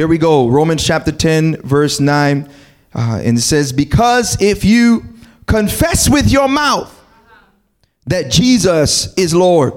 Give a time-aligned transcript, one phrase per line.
[0.00, 0.48] Here we go.
[0.48, 2.48] Romans chapter 10, verse 9.
[2.94, 5.04] Uh, and it says, Because if you
[5.44, 6.90] confess with your mouth
[8.06, 9.74] that Jesus is Lord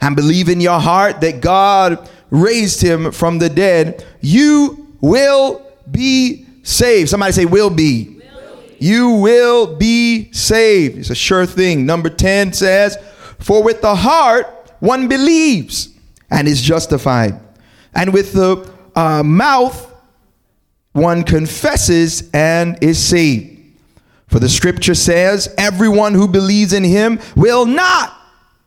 [0.00, 6.44] and believe in your heart that God raised him from the dead, you will be
[6.64, 7.10] saved.
[7.10, 8.20] Somebody say, will be.
[8.80, 10.98] You will be saved.
[10.98, 11.86] It's a sure thing.
[11.86, 12.98] Number 10 says,
[13.38, 15.90] For with the heart one believes
[16.32, 17.38] and is justified,
[17.94, 19.92] and with the uh, mouth
[20.92, 23.60] one confesses and is saved.
[24.28, 28.18] For the scripture says, Everyone who believes in him will not,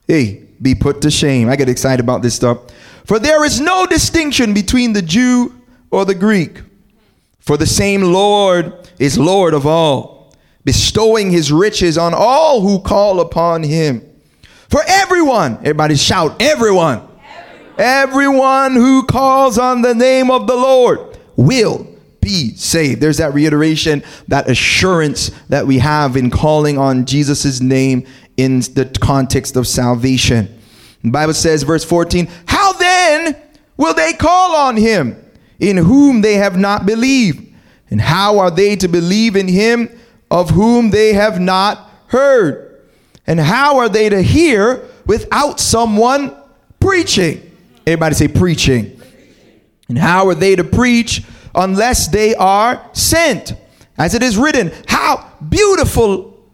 [0.08, 1.50] hey, be put to shame.
[1.50, 2.60] I get excited about this stuff.
[3.04, 5.56] For there is no distinction between the Jew
[5.90, 6.62] or the Greek.
[7.40, 13.22] For the same Lord is Lord of all, bestowing his riches on all who call
[13.22, 14.06] upon him.
[14.70, 17.09] For everyone, everybody shout, everyone,
[17.80, 21.88] everyone, who calls on the name of the Lord will
[22.22, 23.02] be saved.
[23.02, 28.06] There's that reiteration, that assurance that we have in calling on Jesus' name
[28.38, 30.59] in the context of salvation.
[31.03, 33.38] The Bible says, verse 14, How then
[33.78, 35.16] will they call on him
[35.59, 37.53] in whom they have not believed?
[37.90, 39.90] And how are they to believe in him
[40.30, 42.81] of whom they have not heard?
[43.25, 46.36] And how are they to hear without someone
[46.80, 47.48] preaching?
[47.90, 49.02] Everybody say preaching.
[49.88, 51.23] And how are they to preach
[51.56, 53.54] unless they are sent?
[53.98, 56.48] As it is written, how beautiful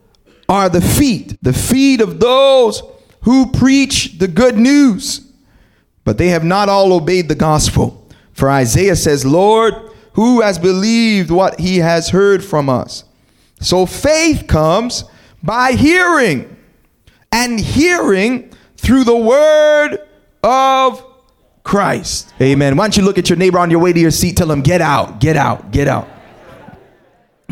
[0.47, 2.81] are the feet, the feet of those
[3.23, 5.29] who preach the good news.
[6.05, 8.07] But they have not all obeyed the gospel.
[8.31, 9.73] For Isaiah says, Lord,
[10.13, 13.03] who has believed what he has heard from us?
[13.59, 15.03] So faith comes
[15.43, 16.55] by hearing,
[17.31, 19.97] and hearing through the word
[20.41, 21.03] of
[21.65, 22.31] Christ.
[22.39, 22.77] Amen.
[22.77, 24.37] Why don't you look at your neighbor on your way to your seat?
[24.37, 26.07] Tell him, get out, get out, get out.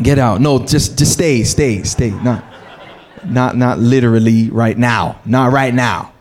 [0.00, 0.40] Get out.
[0.40, 2.10] No, just just stay, stay, stay.
[2.10, 2.44] Not
[3.24, 5.20] not not literally right now.
[5.24, 6.12] Not right now.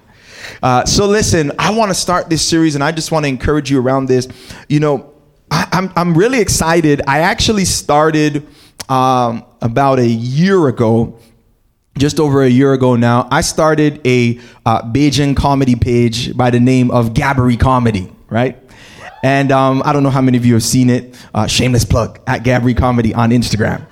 [0.62, 3.70] Uh, so listen, I want to start this series, and I just want to encourage
[3.70, 4.28] you around this.
[4.68, 5.14] You know,
[5.52, 7.02] I, am I'm, I'm really excited.
[7.08, 8.48] I actually started
[8.90, 11.20] um, about a year ago.
[11.98, 16.60] Just over a year ago now, I started a uh, Bajan comedy page by the
[16.60, 18.58] name of Gabbery Comedy, right?
[19.24, 21.16] And um, I don't know how many of you have seen it.
[21.34, 23.86] Uh, shameless plug at Gabbery Comedy on Instagram.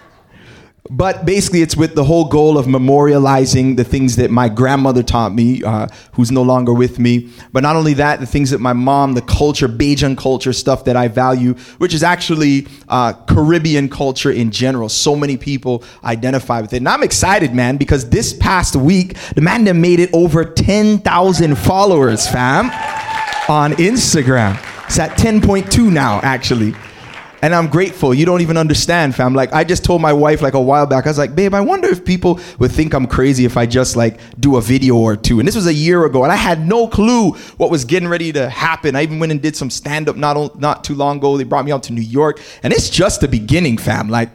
[0.93, 5.33] But basically, it's with the whole goal of memorializing the things that my grandmother taught
[5.33, 7.29] me, uh, who's no longer with me.
[7.53, 10.97] But not only that, the things that my mom, the culture, Bajan culture, stuff that
[10.97, 14.89] I value, which is actually uh, Caribbean culture in general.
[14.89, 16.77] So many people identify with it.
[16.77, 21.57] And I'm excited, man, because this past week, the man that made it over 10,000
[21.57, 22.65] followers, fam,
[23.49, 24.61] on Instagram.
[24.87, 26.75] It's at 10.2 now, actually.
[27.41, 28.13] And I'm grateful.
[28.13, 29.33] You don't even understand, fam.
[29.33, 31.61] Like I just told my wife like a while back, I was like, babe, I
[31.61, 35.15] wonder if people would think I'm crazy if I just like do a video or
[35.15, 35.39] two.
[35.39, 38.31] And this was a year ago, and I had no clue what was getting ready
[38.33, 38.95] to happen.
[38.95, 41.37] I even went and did some stand-up not not too long ago.
[41.37, 42.39] They brought me out to New York.
[42.63, 44.09] And it's just the beginning, fam.
[44.09, 44.29] Like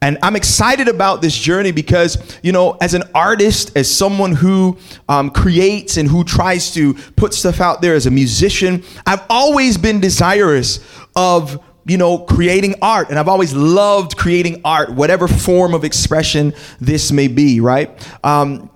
[0.00, 4.78] and I'm excited about this journey because, you know, as an artist, as someone who
[5.08, 9.76] um, creates and who tries to put stuff out there as a musician, I've always
[9.76, 10.78] been desirous
[11.16, 13.10] of you know, creating art.
[13.10, 17.90] And I've always loved creating art, whatever form of expression this may be, right?
[18.22, 18.70] Um,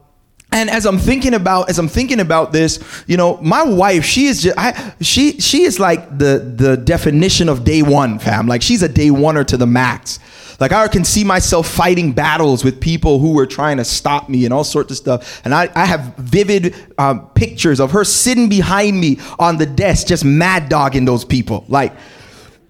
[0.52, 4.26] and as I'm thinking about as I'm thinking about this, you know, my wife, she
[4.26, 8.46] is just I, she she is like the the definition of day one, fam.
[8.46, 10.18] Like she's a day oneer to the max.
[10.60, 14.44] Like I can see myself fighting battles with people who were trying to stop me
[14.44, 15.40] and all sorts of stuff.
[15.44, 20.06] And I, I have vivid um, pictures of her sitting behind me on the desk,
[20.06, 21.64] just mad dogging those people.
[21.66, 21.94] Like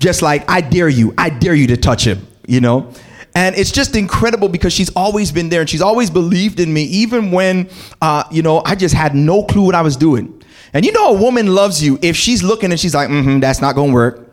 [0.02, 2.92] just like, I dare you, I dare you to touch him, you know?
[3.34, 6.82] And it's just incredible because she's always been there and she's always believed in me,
[6.82, 7.70] even when,
[8.02, 10.42] uh, you know, I just had no clue what I was doing.
[10.74, 13.40] And you know, a woman loves you if she's looking and she's like, mm hmm,
[13.40, 14.28] that's not gonna work,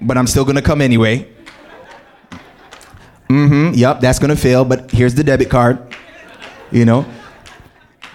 [0.00, 1.28] but I'm still gonna come anyway.
[3.28, 5.94] Mm hmm, yep, that's gonna fail, but here's the debit card,
[6.70, 7.04] you know?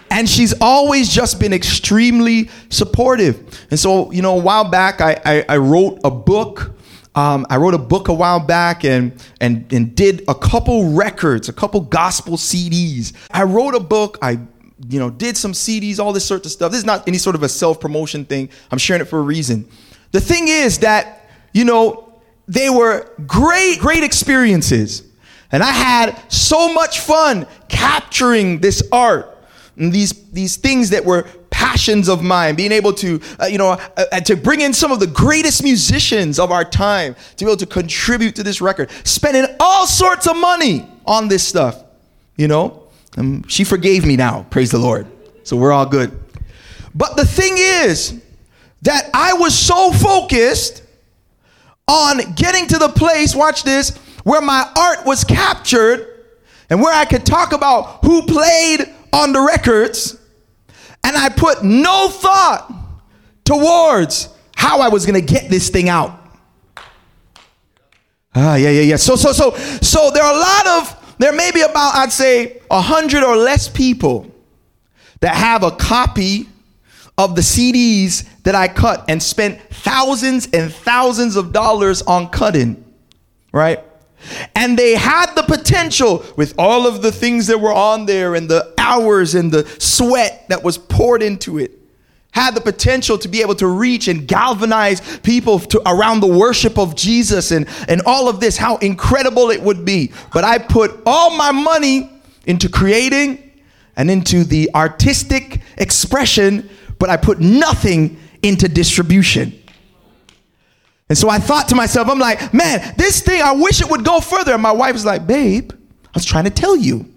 [0.10, 3.68] and she's always just been extremely supportive.
[3.70, 6.77] And so, you know, a while back, I, I, I wrote a book
[7.18, 9.12] um, I wrote a book a while back and,
[9.42, 13.12] and, and did a couple records, a couple gospel CDs.
[13.32, 14.20] I wrote a book.
[14.22, 14.40] I
[14.88, 16.72] you know, did some CDs, all this sort of stuff.
[16.72, 18.50] This is not any sort of a self promotion thing.
[18.70, 19.68] I'm sharing it for a reason.
[20.12, 22.14] The thing is that, you know,
[22.48, 25.04] they were great, great experiences.
[25.52, 29.36] And I had so much fun capturing this art
[29.76, 31.26] and these, these things that were
[31.58, 34.92] passions of mine, being able to, uh, you know, uh, uh, to bring in some
[34.92, 38.92] of the greatest musicians of our time to be able to contribute to this record,
[39.04, 41.84] spending all sorts of money on this stuff,
[42.36, 42.84] you know.
[43.18, 45.08] Um, she forgave me now, praise the Lord.
[45.44, 46.12] So we're all good.
[46.94, 48.22] But the thing is
[48.84, 50.84] that I was so focused
[51.88, 56.24] on getting to the place, watch this, where my art was captured
[56.70, 60.20] and where I could talk about who played on the records,
[61.08, 62.70] and I put no thought
[63.46, 64.28] towards
[64.58, 66.20] how I was gonna get this thing out.
[68.36, 68.96] Ah, yeah, yeah, yeah.
[68.98, 72.60] So, so, so, so there are a lot of, there may be about, I'd say,
[72.70, 74.30] a hundred or less people
[75.22, 76.50] that have a copy
[77.18, 82.84] of the CDs that I cut and spent thousands and thousands of dollars on cutting,
[83.54, 83.82] right?
[84.56, 88.50] And they had the potential with all of the things that were on there and
[88.50, 91.72] the hours and the sweat that was poured into it.
[92.32, 96.78] Had the potential to be able to reach and galvanize people to, around the worship
[96.78, 100.12] of Jesus and, and all of this, how incredible it would be.
[100.34, 102.12] But I put all my money
[102.46, 103.44] into creating
[103.96, 106.70] and into the artistic expression,
[107.00, 109.64] but I put nothing into distribution.
[111.10, 114.04] And so I thought to myself, I'm like, man, this thing, I wish it would
[114.04, 114.54] go further.
[114.54, 117.14] And my wife was like, babe, I was trying to tell you.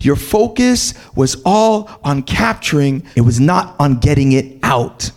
[0.00, 5.10] Your focus was all on capturing, it was not on getting it out.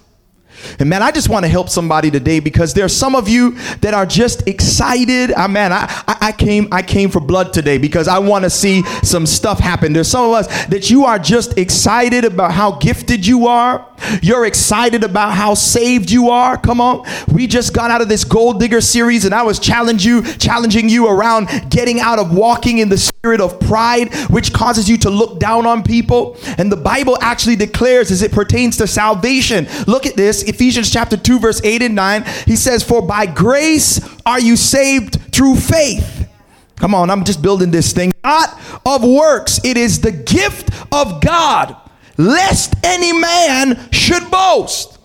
[0.80, 3.52] And man, I just want to help somebody today because there's some of you
[3.82, 5.32] that are just excited.
[5.32, 8.50] I ah, man, I, I came I came for blood today because I want to
[8.50, 9.94] see some stuff happen.
[9.94, 13.88] There's some of us that you are just excited about how gifted you are.
[14.22, 16.58] You're excited about how saved you are.
[16.58, 17.06] Come on.
[17.32, 20.90] We just got out of this gold digger series and I was challenge you, challenging
[20.90, 25.10] you around getting out of walking in the spirit of pride, which causes you to
[25.10, 26.38] look down on people.
[26.58, 29.68] And the Bible actually declares as it pertains to salvation.
[29.88, 32.24] Look at this, Ephesians chapter 2, verse 8 and 9.
[32.46, 36.30] He says, For by grace are you saved through faith.
[36.78, 38.14] Come on, I'm just building this thing.
[38.24, 41.76] Not of works, it is the gift of God
[42.18, 44.97] lest any man should boast.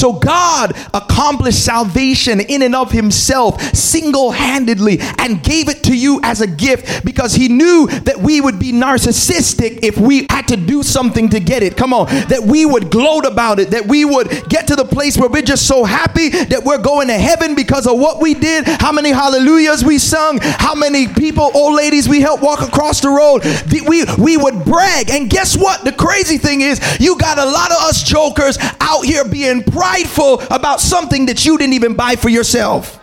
[0.00, 6.20] So God accomplished salvation in and of himself single handedly and gave it to you
[6.22, 10.56] as a gift because he knew that we would be narcissistic if we had to
[10.56, 11.76] do something to get it.
[11.76, 15.18] Come on, that we would gloat about it, that we would get to the place
[15.18, 18.66] where we're just so happy that we're going to heaven because of what we did,
[18.66, 23.10] how many hallelujahs we sung, how many people, old ladies, we helped walk across the
[23.10, 23.44] road.
[23.86, 25.10] We, we would brag.
[25.10, 25.84] And guess what?
[25.84, 30.40] The crazy thing is, you got a lot of us jokers out here being prideful
[30.50, 32.99] about something that you didn't even buy for yourself.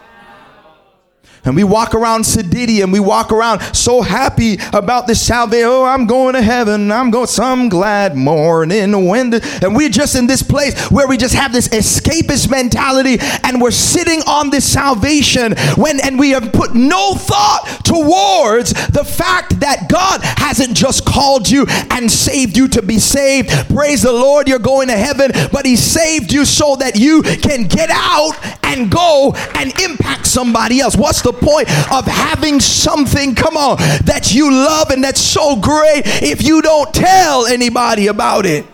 [1.47, 5.67] And we walk around sedity and we walk around so happy about this salvation.
[5.67, 6.91] Oh, I'm going to heaven.
[6.91, 11.17] I'm going some glad morning when the, and we're just in this place where we
[11.17, 16.51] just have this escapist mentality and we're sitting on this salvation when and we have
[16.51, 22.67] put no thought towards the fact that God hasn't just called you and saved you
[22.69, 23.49] to be saved.
[23.69, 27.67] Praise the Lord, you're going to heaven, but he saved you so that you can
[27.67, 28.33] get out
[28.63, 30.95] and go and impact somebody else.
[30.95, 36.03] What's the point of having something, come on, that you love and that's so great
[36.05, 38.65] if you don't tell anybody about it?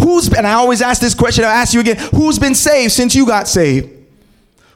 [0.00, 3.14] Who's been, I always ask this question, I'll ask you again, who's been saved since
[3.14, 3.93] you got saved?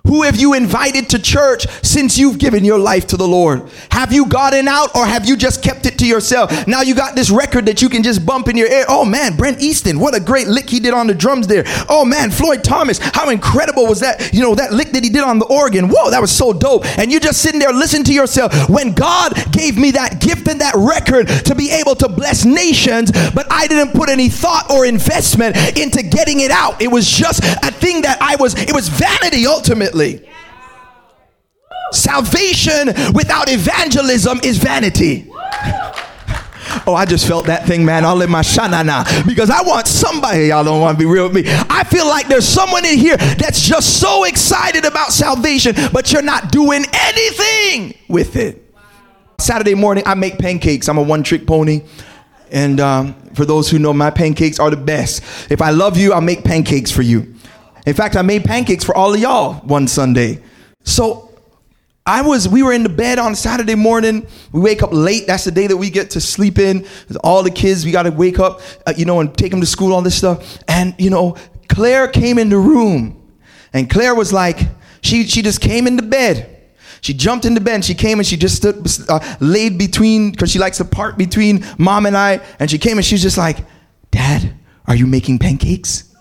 [0.09, 3.71] Who have you invited to church since you've given your life to the Lord?
[3.91, 6.67] Have you gotten out or have you just kept it to yourself?
[6.67, 8.87] Now you got this record that you can just bump in your ear.
[8.89, 11.65] Oh man, Brent Easton, what a great lick he did on the drums there.
[11.91, 14.33] Oh man, Floyd Thomas, how incredible was that?
[14.33, 15.91] You know, that lick that he did on the organ.
[15.91, 16.87] Whoa, that was so dope.
[16.99, 18.71] And you're just sitting there listening to yourself.
[18.71, 23.13] When God gave me that gift and that record to be able to bless nations,
[23.35, 26.81] but I didn't put any thought or investment into getting it out.
[26.81, 29.98] It was just a thing that I was, it was vanity ultimately.
[31.93, 35.31] Salvation without evangelism is vanity.
[36.87, 38.05] Oh, I just felt that thing, man.
[38.05, 40.47] I'll let my shanana because I want somebody.
[40.47, 41.43] Y'all don't want to be real with me.
[41.47, 46.23] I feel like there's someone in here that's just so excited about salvation, but you're
[46.23, 48.65] not doing anything with it.
[49.39, 50.89] Saturday morning, I make pancakes.
[50.89, 51.83] I'm a one trick pony.
[52.51, 55.23] And um, for those who know, my pancakes are the best.
[55.51, 57.35] If I love you, I'll make pancakes for you.
[57.89, 60.43] In fact, I made pancakes for all of y'all one Sunday.
[60.85, 61.35] So
[62.05, 64.27] I was, we were in the bed on Saturday morning.
[64.53, 65.27] We wake up late.
[65.27, 66.87] That's the day that we get to sleep in.
[67.25, 69.67] All the kids, we got to wake up, uh, you know, and take them to
[69.67, 70.59] school, all this stuff.
[70.69, 71.37] And, you know,
[71.71, 73.27] Claire came in the room
[73.73, 74.59] and Claire was like,
[75.01, 76.57] she, she just came into bed.
[77.01, 80.51] She jumped into bed and she came and she just stood, uh, laid between, because
[80.51, 82.41] she likes to part between mom and I.
[82.59, 83.59] And she came and she's just like,
[84.11, 84.55] Dad,
[84.87, 86.15] Are you making pancakes?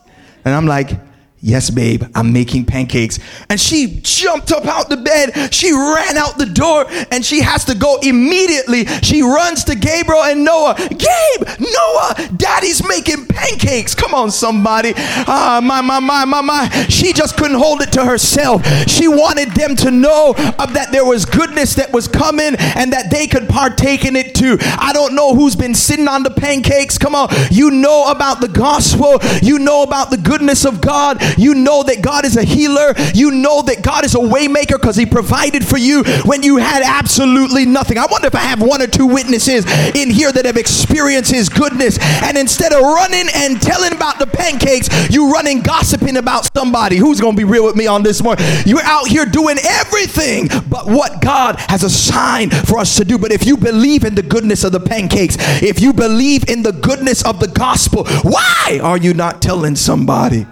[0.45, 1.07] And I'm like,
[1.39, 3.20] Yes, babe, I'm making pancakes.
[3.48, 5.53] And she jumped up out the bed.
[5.53, 8.86] She ran out the door and she has to go immediately.
[9.03, 10.75] She runs to Gabriel and Noah.
[10.75, 13.94] Gabe, Noah, daddy's making pancakes.
[13.94, 14.94] Come on, somebody.
[14.96, 16.70] Ah, my, my, my, my, my.
[16.89, 18.65] She just couldn't hold it to herself.
[18.89, 23.12] She wanted them to know of that there was goodness that was coming and that
[23.12, 24.58] they could partake in it too.
[24.60, 26.98] I don't know who's been sitting on the pancakes.
[26.98, 27.29] Come on.
[27.51, 29.20] You know about the gospel.
[29.44, 31.22] You know about the goodness of God.
[31.38, 32.93] You know that God is a healer.
[33.13, 36.84] You know that God is a waymaker because He provided for you when you had
[36.84, 37.98] absolutely nothing.
[37.98, 39.65] I wonder if I have one or two witnesses
[39.96, 41.98] in here that have experienced His goodness.
[42.24, 46.98] And instead of running and telling about the pancakes, you running gossiping about somebody.
[46.98, 48.46] Who's going to be real with me on this morning?
[48.65, 53.17] You're out here doing everything but what God has assigned for us to do.
[53.17, 56.72] But if you believe in the goodness of the pancakes, if you believe in the
[56.72, 60.46] goodness of the gospel, why are you not telling somebody?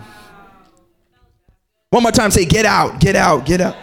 [1.96, 3.78] One more time, say, get out, get out, get out.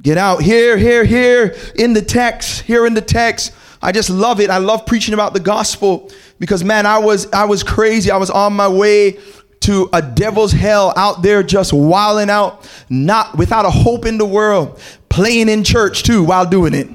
[0.00, 0.40] Get out.
[0.40, 3.52] Here, here, here in the text, here in the text.
[3.82, 4.48] I just love it.
[4.48, 8.10] I love preaching about the gospel because man, I was I was crazy.
[8.10, 9.18] I was on my way
[9.60, 14.24] to a devil's hell out there just wilding out, not without a hope in the
[14.24, 14.80] world,
[15.10, 16.88] playing in church too while doing it.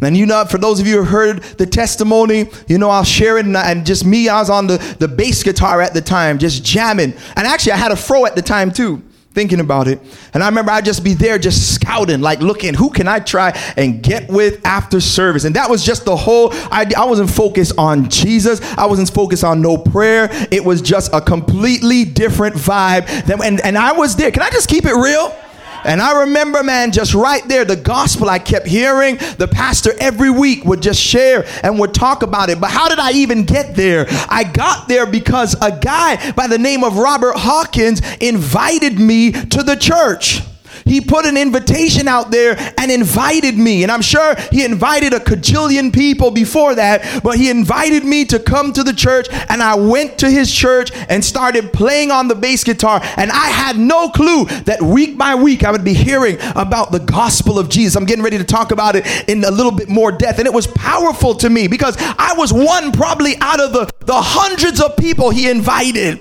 [0.00, 3.36] And you know, for those of you who heard the testimony, you know, I'll share
[3.36, 3.44] it.
[3.44, 6.64] And, and, just me, I was on the, the bass guitar at the time, just
[6.64, 7.12] jamming.
[7.36, 9.02] And actually, I had a fro at the time too
[9.34, 10.00] thinking about it.
[10.32, 13.50] And I remember I'd just be there just scouting, like looking, who can I try
[13.76, 15.44] and get with after service?
[15.44, 16.98] And that was just the whole idea.
[16.98, 18.60] I wasn't focused on Jesus.
[18.78, 20.28] I wasn't focused on no prayer.
[20.50, 23.08] It was just a completely different vibe.
[23.28, 24.30] and, and I was there.
[24.30, 25.36] Can I just keep it real?
[25.84, 29.16] And I remember, man, just right there, the gospel I kept hearing.
[29.16, 32.60] The pastor every week would just share and would talk about it.
[32.60, 34.06] But how did I even get there?
[34.28, 39.62] I got there because a guy by the name of Robert Hawkins invited me to
[39.62, 40.40] the church.
[40.84, 43.82] He put an invitation out there and invited me.
[43.82, 48.38] And I'm sure he invited a cajillion people before that, but he invited me to
[48.38, 49.28] come to the church.
[49.48, 53.00] And I went to his church and started playing on the bass guitar.
[53.16, 57.00] And I had no clue that week by week I would be hearing about the
[57.00, 57.96] gospel of Jesus.
[57.96, 60.38] I'm getting ready to talk about it in a little bit more depth.
[60.38, 64.20] And it was powerful to me because I was one probably out of the, the
[64.20, 66.20] hundreds of people he invited.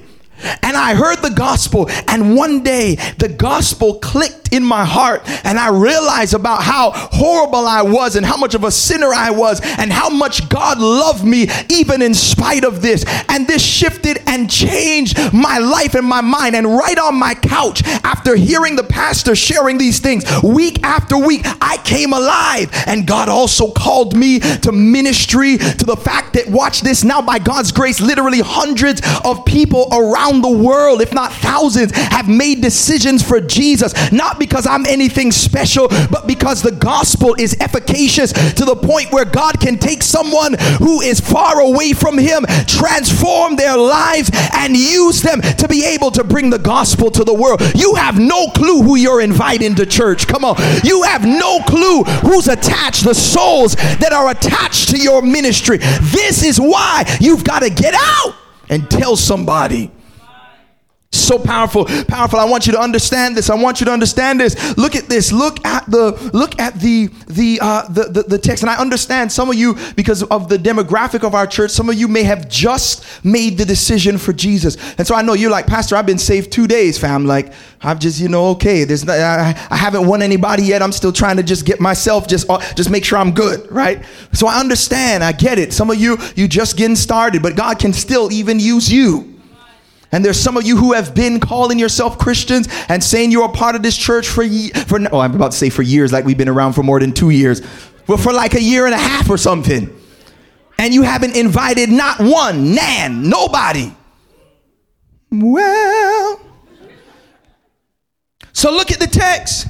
[0.62, 5.58] And I heard the gospel, and one day the gospel clicked in my heart, and
[5.58, 9.62] I realized about how horrible I was, and how much of a sinner I was,
[9.80, 13.06] and how much God loved me, even in spite of this.
[13.30, 16.56] And this shifted and changed my life and my mind.
[16.56, 21.42] And right on my couch, after hearing the pastor sharing these things week after week,
[21.62, 22.70] I came alive.
[22.88, 27.40] And God also called me to ministry, to the fact that, watch this now, by
[27.40, 32.62] God's grace, literally hundreds of people around around the world, if not thousands, have made
[32.62, 38.66] decisions for Jesus, not because I'm anything special, but because the gospel is efficacious to
[38.66, 43.78] the point where God can take someone who is far away from Him, transform their
[43.78, 47.62] lives, and use them to be able to bring the gospel to the world.
[47.76, 50.28] You have no clue who you're inviting to church.
[50.28, 50.56] Come on.
[50.84, 55.78] You have no clue who's attached, the souls that are attached to your ministry.
[55.78, 58.36] This is why you've got to get out
[58.70, 59.92] and tell somebody
[61.16, 62.40] so powerful powerful.
[62.40, 63.50] I want you to understand this.
[63.50, 64.78] I want you to understand this.
[64.78, 65.32] Look at this.
[65.32, 68.64] Look at the look at the the uh the, the, the text.
[68.64, 71.96] And i understand some of you because of the demographic of our church some of
[71.96, 74.78] you may have just made the decision for jesus.
[74.98, 77.26] And so i know you're like pastor i've been saved two days fam.
[77.26, 80.82] Like i've just you know okay there's not, I, I haven't won anybody yet.
[80.82, 84.04] I'm still trying to just get myself just uh, just make sure i'm good right?
[84.34, 85.24] So i understand.
[85.24, 85.74] I get it.
[85.74, 89.33] Some of you you just getting started but god can still even use you
[90.14, 93.52] and there's some of you who have been calling yourself Christians and saying you're a
[93.52, 94.48] part of this church for
[94.88, 97.14] for oh I'm about to say for years like we've been around for more than
[97.14, 97.62] 2 years.
[98.06, 100.00] But for like a year and a half or something.
[100.78, 103.92] And you haven't invited not one, nan, nobody.
[105.32, 106.40] Well,
[108.52, 109.68] so look at the text.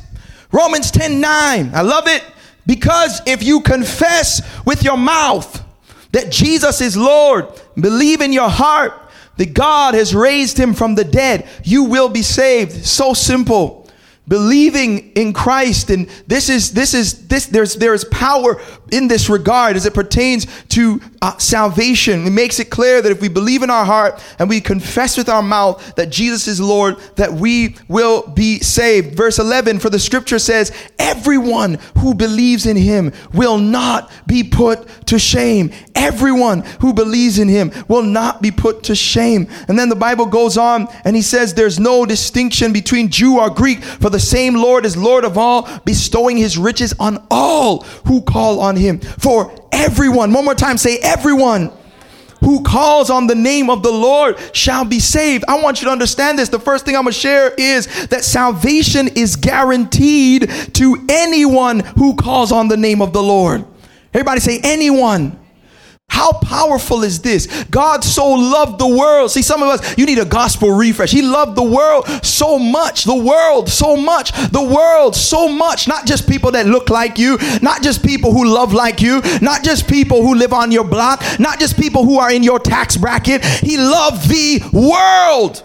[0.52, 1.72] Romans 10 9.
[1.74, 2.22] I love it
[2.66, 5.64] because if you confess with your mouth
[6.12, 9.03] that Jesus is Lord, believe in your heart
[9.38, 12.86] that God has raised him from the dead, you will be saved.
[12.86, 13.90] So simple.
[14.26, 18.62] Believing in Christ and this is this is this there's there is power
[18.94, 22.28] in this regard as it pertains to uh, salvation.
[22.28, 25.30] It makes it clear that if we believe in our heart and we confess with
[25.30, 29.16] our mouth that Jesus is Lord, that we will be saved.
[29.16, 34.88] Verse 11, for the scripture says, Everyone who believes in him will not be put
[35.08, 35.72] to shame.
[35.96, 39.48] Everyone who believes in him will not be put to shame.
[39.68, 43.50] And then the Bible goes on and he says, There's no distinction between Jew or
[43.50, 48.22] Greek, for the same Lord is Lord of all, bestowing his riches on all who
[48.22, 48.83] call on him.
[49.20, 51.72] For everyone, one more time, say everyone
[52.42, 55.46] who calls on the name of the Lord shall be saved.
[55.48, 56.50] I want you to understand this.
[56.50, 62.16] The first thing I'm going to share is that salvation is guaranteed to anyone who
[62.16, 63.66] calls on the name of the Lord.
[64.14, 65.40] Everybody say, anyone.
[66.14, 67.48] How powerful is this?
[67.72, 69.32] God so loved the world.
[69.32, 71.10] See, some of us, you need a gospel refresh.
[71.12, 75.88] He loved the world so much, the world so much, the world so much.
[75.88, 79.64] Not just people that look like you, not just people who love like you, not
[79.64, 82.96] just people who live on your block, not just people who are in your tax
[82.96, 83.44] bracket.
[83.44, 85.64] He loved the world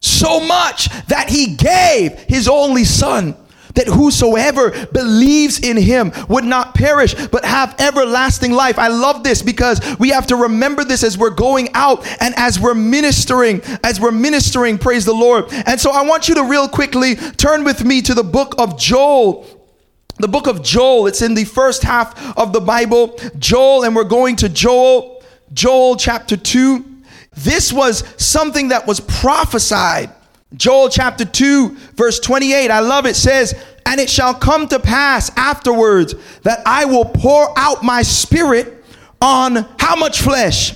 [0.00, 3.36] so much that he gave his only son
[3.74, 8.78] that whosoever believes in him would not perish but have everlasting life.
[8.78, 12.58] I love this because we have to remember this as we're going out and as
[12.58, 15.46] we're ministering, as we're ministering, praise the Lord.
[15.66, 18.78] And so I want you to real quickly turn with me to the book of
[18.78, 19.46] Joel.
[20.18, 23.18] The book of Joel, it's in the first half of the Bible.
[23.38, 26.84] Joel, and we're going to Joel, Joel chapter 2.
[27.34, 30.10] This was something that was prophesied
[30.56, 33.54] Joel chapter 2, verse 28, I love it, says,
[33.86, 38.84] And it shall come to pass afterwards that I will pour out my spirit
[39.20, 40.74] on how much flesh?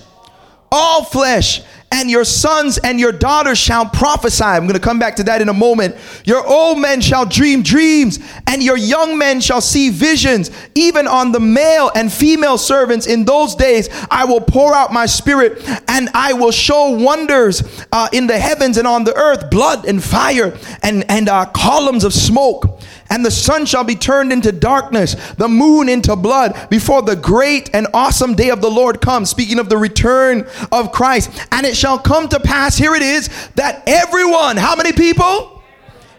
[0.73, 1.62] All flesh
[1.93, 4.45] and your sons and your daughters shall prophesy.
[4.45, 5.97] I'm going to come back to that in a moment.
[6.25, 10.50] Your old men shall dream dreams, and your young men shall see visions.
[10.75, 15.07] Even on the male and female servants in those days, I will pour out my
[15.07, 17.62] spirit, and I will show wonders
[17.93, 22.05] uh, in the heavens and on the earth blood and fire and, and uh, columns
[22.05, 27.02] of smoke and the sun shall be turned into darkness, the moon into blood, before
[27.02, 29.31] the great and awesome day of the Lord comes.
[29.31, 31.31] Speaking of the return of Christ.
[31.52, 35.56] And it shall come to pass, here it is, that everyone, how many people?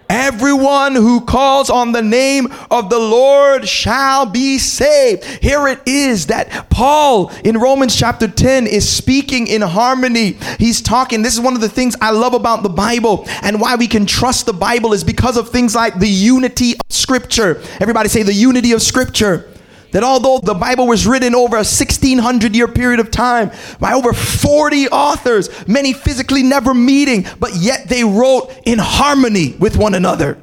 [0.10, 5.26] Everyone who calls on the name of the Lord shall be saved.
[5.26, 10.38] Here it is that Paul in Romans chapter 10 is speaking in harmony.
[10.60, 11.24] He's talking.
[11.24, 14.05] This is one of the things I love about the Bible and why we can
[14.05, 17.62] trust the Bible is because of things like the unity of Scripture.
[17.81, 19.51] Everybody say the unity of Scripture
[19.92, 24.14] that although the Bible was written over a 1600 year period of time by over
[24.14, 30.38] 40 authors, many physically never meeting, but yet they wrote in harmony with one another.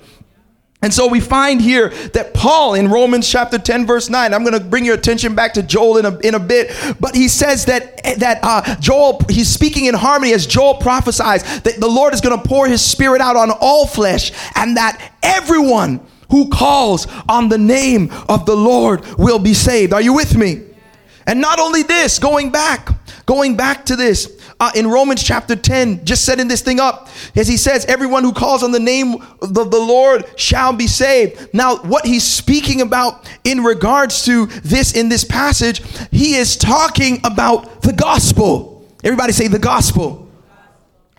[0.85, 4.53] And so we find here that Paul in Romans chapter 10 verse 9, I'm going
[4.53, 7.65] to bring your attention back to Joel in a, in a bit, but he says
[7.65, 12.21] that that uh, Joel he's speaking in harmony as Joel prophesies that the Lord is
[12.21, 16.01] going to pour his spirit out on all flesh and that everyone
[16.35, 19.93] who calls on the name of the Lord will be saved.
[19.93, 20.63] Are you with me?
[21.29, 22.89] And not only this, going back,
[23.25, 27.47] going back to this, uh, in Romans chapter 10, just setting this thing up, as
[27.47, 31.55] he says, everyone who calls on the name of the Lord shall be saved.
[31.55, 37.21] Now, what he's speaking about in regards to this in this passage, he is talking
[37.23, 38.85] about the gospel.
[39.05, 40.24] Everybody say the gospel.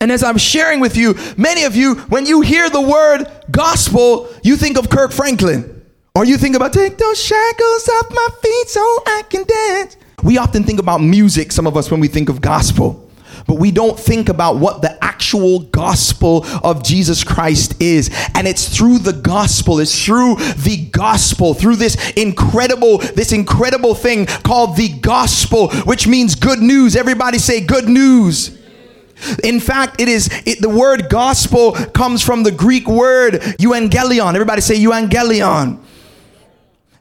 [0.05, 4.31] And as I'm sharing with you, many of you, when you hear the word gospel,
[4.43, 5.83] you think of Kirk Franklin.
[6.13, 9.97] Or you think about take those shackles off my feet so I can dance.
[10.21, 13.09] We often think about music, some of us, when we think of gospel.
[13.47, 18.11] But we don't think about what the actual gospel of Jesus Christ is.
[18.35, 24.27] And it's through the gospel, it's through the gospel, through this incredible, this incredible thing
[24.27, 26.95] called the gospel, which means good news.
[26.95, 28.55] Everybody say good news.
[29.43, 34.33] In fact, it is it, the word gospel comes from the Greek word euangelion.
[34.33, 35.79] Everybody say euangelion.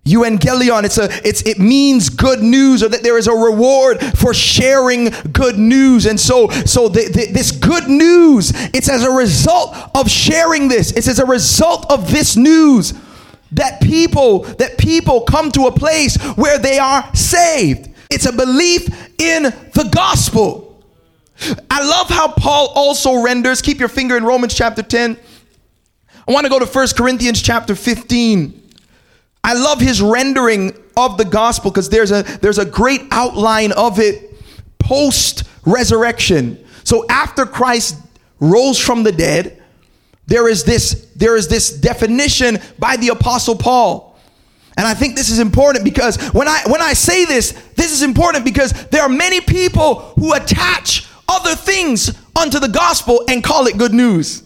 [0.04, 4.34] Euangelion, it's a, it's, it means good news or that there is a reward for
[4.34, 6.04] sharing good news.
[6.04, 10.92] And so, so the, the, this good news, it's as a result of sharing this.
[10.92, 12.92] It's as a result of this news
[13.52, 17.88] that people, that people come to a place where they are saved.
[18.10, 20.63] It's a belief in the gospel.
[21.70, 25.18] I love how Paul also renders, keep your finger in Romans chapter 10.
[26.26, 28.62] I want to go to 1 Corinthians chapter 15.
[29.42, 33.98] I love his rendering of the gospel because there's a there's a great outline of
[33.98, 34.32] it
[34.78, 36.64] post resurrection.
[36.84, 37.98] So after Christ
[38.40, 39.62] rose from the dead,
[40.26, 44.18] there is this there is this definition by the apostle Paul.
[44.76, 48.02] And I think this is important because when I when I say this, this is
[48.02, 53.66] important because there are many people who attach other things unto the gospel and call
[53.66, 54.42] it good news.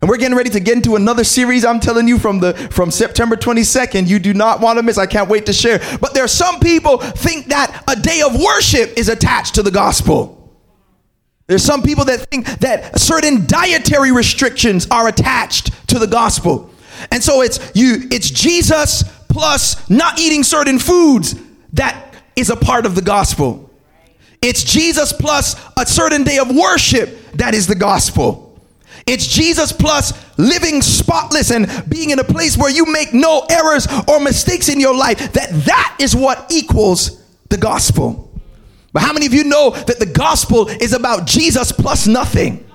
[0.00, 1.64] And we're getting ready to get into another series.
[1.64, 4.06] I'm telling you from the from September 22nd.
[4.06, 4.98] You do not want to miss.
[4.98, 5.80] I can't wait to share.
[6.00, 9.70] But there are some people think that a day of worship is attached to the
[9.70, 10.34] gospel.
[11.46, 16.70] There's some people that think that certain dietary restrictions are attached to the gospel.
[17.10, 21.36] And so it's you it's Jesus plus not eating certain foods
[21.72, 23.65] that is a part of the gospel.
[24.42, 28.60] It's Jesus plus a certain day of worship that is the gospel.
[29.06, 33.86] It's Jesus plus living spotless and being in a place where you make no errors
[34.08, 35.32] or mistakes in your life.
[35.32, 38.30] That that is what equals the gospel.
[38.92, 42.65] But how many of you know that the gospel is about Jesus plus nothing?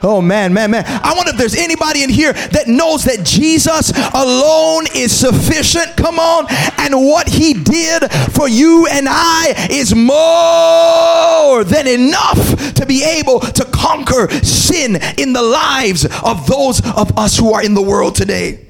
[0.00, 0.84] Oh man, man, man.
[0.86, 5.96] I wonder if there's anybody in here that knows that Jesus alone is sufficient.
[5.96, 6.46] Come on.
[6.78, 13.40] And what he did for you and I is more than enough to be able
[13.40, 18.14] to conquer sin in the lives of those of us who are in the world
[18.14, 18.66] today.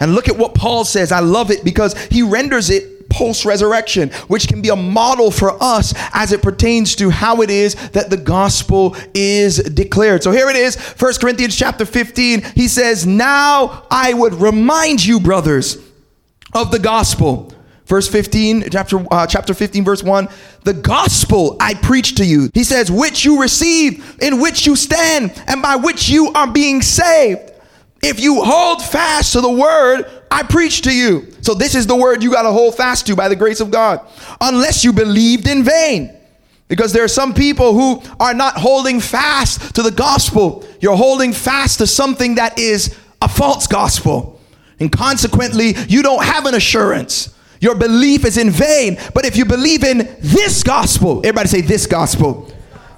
[0.00, 1.12] And look at what Paul says.
[1.12, 5.56] I love it because he renders it post resurrection, which can be a model for
[5.62, 10.24] us as it pertains to how it is that the gospel is declared.
[10.24, 12.42] So here it is, First Corinthians chapter 15.
[12.56, 15.78] He says, Now I would remind you, brothers,
[16.52, 17.52] of the gospel.
[17.86, 20.28] Verse 15, chapter, uh, chapter 15, verse 1
[20.64, 22.48] the gospel I preach to you.
[22.54, 26.80] He says, which you receive, in which you stand, and by which you are being
[26.80, 27.52] saved
[28.04, 31.32] if you hold fast to the word I preach to you.
[31.40, 33.70] So, this is the word you got to hold fast to by the grace of
[33.70, 34.00] God,
[34.40, 36.14] unless you believed in vain.
[36.68, 40.66] Because there are some people who are not holding fast to the gospel.
[40.80, 44.40] You're holding fast to something that is a false gospel.
[44.80, 47.34] And consequently, you don't have an assurance.
[47.60, 48.98] Your belief is in vain.
[49.14, 52.50] But if you believe in this gospel, everybody say this gospel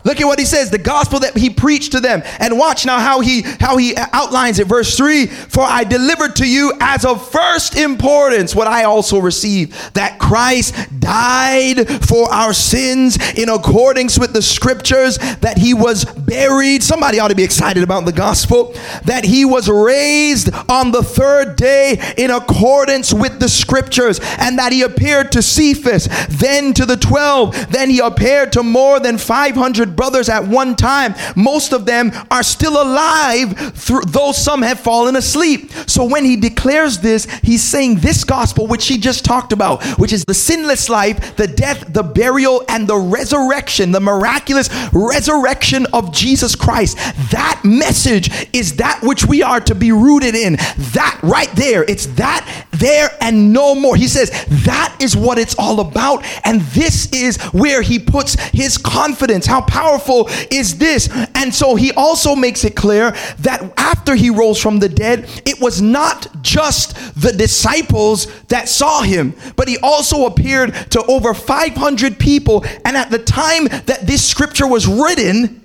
[0.06, 2.22] Look at what he says, the gospel that he preached to them.
[2.38, 4.68] And watch now how he how he outlines it.
[4.68, 9.72] Verse 3, for I delivered to you as of first importance what I also received,
[9.94, 16.84] that Christ died for our sins in accordance with the scriptures, that he was buried.
[16.84, 21.56] Somebody ought to be excited about the gospel, that he was raised on the third
[21.56, 26.96] day in accordance with the scriptures, and that he appeared to Cephas, then to the
[26.96, 31.14] 12, then he appeared to more than 500 brothers at one time.
[31.35, 33.74] Most of them are still alive,
[34.12, 35.70] though some have fallen asleep.
[35.87, 40.12] So when he declares this, he's saying this gospel, which he just talked about, which
[40.12, 46.12] is the sinless life, the death, the burial, and the resurrection, the miraculous resurrection of
[46.12, 46.96] Jesus Christ.
[47.30, 50.54] That message is that which we are to be rooted in.
[50.92, 53.96] That right there, it's that there and no more.
[53.96, 54.30] He says
[54.64, 56.24] that is what it's all about.
[56.44, 59.46] And this is where he puts his confidence.
[59.46, 61.08] How powerful is this?
[61.34, 65.60] And so he also makes it clear that after he rose from the dead, it
[65.60, 72.18] was not just the disciples that saw him, but he also appeared to over 500
[72.18, 72.64] people.
[72.84, 75.62] And at the time that this scripture was written,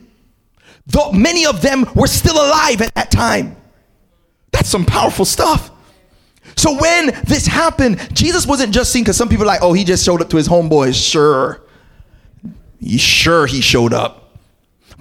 [0.88, 3.56] though many of them were still alive at that time.
[4.52, 5.71] That's some powerful stuff.
[6.56, 9.84] So when this happened, Jesus wasn't just seen because some people are like, oh, he
[9.84, 10.96] just showed up to his homeboys.
[10.96, 11.62] Sure.
[12.80, 14.21] He sure, he showed up.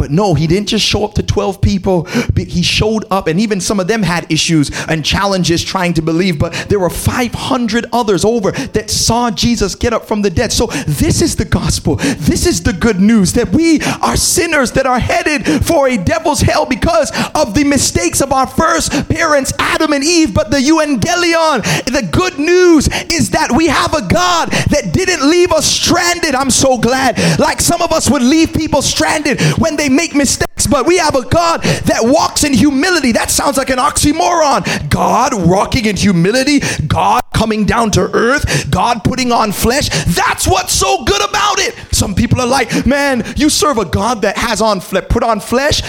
[0.00, 2.04] But no, he didn't just show up to 12 people.
[2.34, 6.38] He showed up, and even some of them had issues and challenges trying to believe.
[6.38, 10.54] But there were 500 others over that saw Jesus get up from the dead.
[10.54, 11.96] So, this is the gospel.
[11.96, 16.40] This is the good news that we are sinners that are headed for a devil's
[16.40, 20.32] hell because of the mistakes of our first parents, Adam and Eve.
[20.32, 25.52] But the evangelion, the good news is that we have a God that didn't leave
[25.52, 26.34] us stranded.
[26.34, 27.18] I'm so glad.
[27.38, 31.14] Like some of us would leave people stranded when they make mistakes, but we have
[31.14, 33.12] a God that walks in humility.
[33.12, 34.88] That sounds like an oxymoron.
[34.90, 39.88] God walking in humility, God coming down to earth, God putting on flesh.
[40.06, 41.74] That's what's so good about it.
[41.94, 45.40] Some people are like, man, you serve a God that has on flesh, put on
[45.40, 45.82] flesh.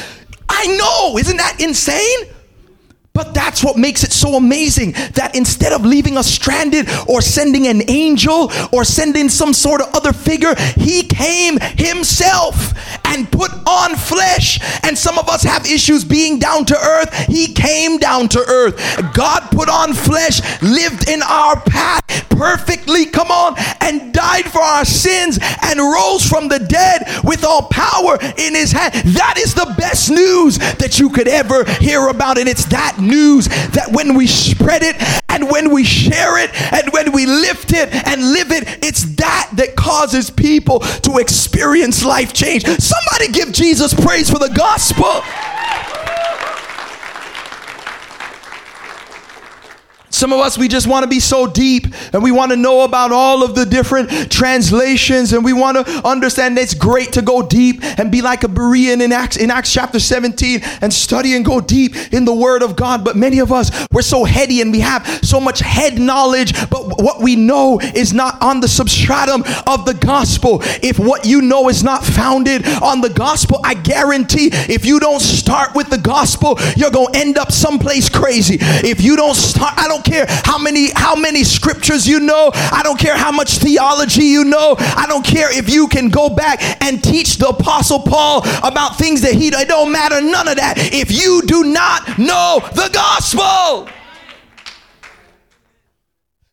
[0.47, 2.33] I know, isn't that insane?
[3.13, 7.67] But that's what makes it so amazing that instead of leaving us stranded or sending
[7.67, 12.73] an angel or sending some sort of other figure, he came himself
[13.05, 14.59] and put on flesh.
[14.83, 17.13] And some of us have issues being down to earth.
[17.27, 18.75] He came down to earth.
[19.13, 22.01] God put on flesh, lived in our path
[22.41, 27.67] perfectly, come on, and died for our sins and rose from the dead with all
[27.67, 28.93] power in his hand.
[29.13, 32.39] That is the best news that you could ever hear about.
[32.39, 34.95] And it's that news that when we spread it
[35.29, 39.49] and when we share it and when we lift it and live it, it's that
[39.53, 42.63] that causes people to experience life change.
[42.65, 45.21] Somebody give Jesus praise for the gospel.
[50.21, 52.81] Some of us, we just want to be so deep and we want to know
[52.81, 57.41] about all of the different translations and we want to understand it's great to go
[57.41, 61.43] deep and be like a Berean in Acts, in Acts chapter 17 and study and
[61.43, 63.03] go deep in the Word of God.
[63.03, 67.01] But many of us, we're so heady and we have so much head knowledge, but
[67.01, 70.59] what we know is not on the substratum of the gospel.
[70.83, 75.19] If what you know is not founded on the gospel, I guarantee if you don't
[75.19, 78.59] start with the gospel, you're going to end up someplace crazy.
[78.61, 80.10] If you don't start, I don't care
[80.43, 82.51] how many how many scriptures you know.
[82.53, 84.75] I don't care how much theology you know.
[84.79, 89.21] I don't care if you can go back and teach the apostle Paul about things
[89.21, 93.87] that he it don't matter none of that if you do not know the gospel.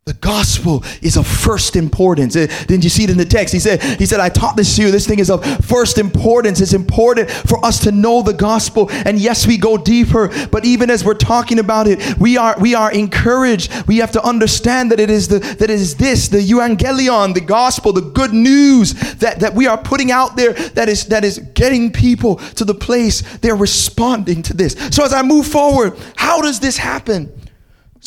[0.09, 2.35] The gospel is of first importance.
[2.35, 3.53] Uh, didn't you see it in the text?
[3.53, 4.91] He said, He said, I taught this to you.
[4.91, 6.63] This thing is of first importance.
[6.63, 8.89] It's important for us to know the gospel.
[8.91, 12.75] And yes, we go deeper, but even as we're talking about it, we are we
[12.75, 13.87] are encouraged.
[13.87, 17.43] We have to understand that it is the that it is this, the evangelion, the
[17.43, 21.39] gospel, the good news that, that we are putting out there that is that is
[21.53, 24.73] getting people to the place they're responding to this.
[24.91, 27.31] So as I move forward, how does this happen?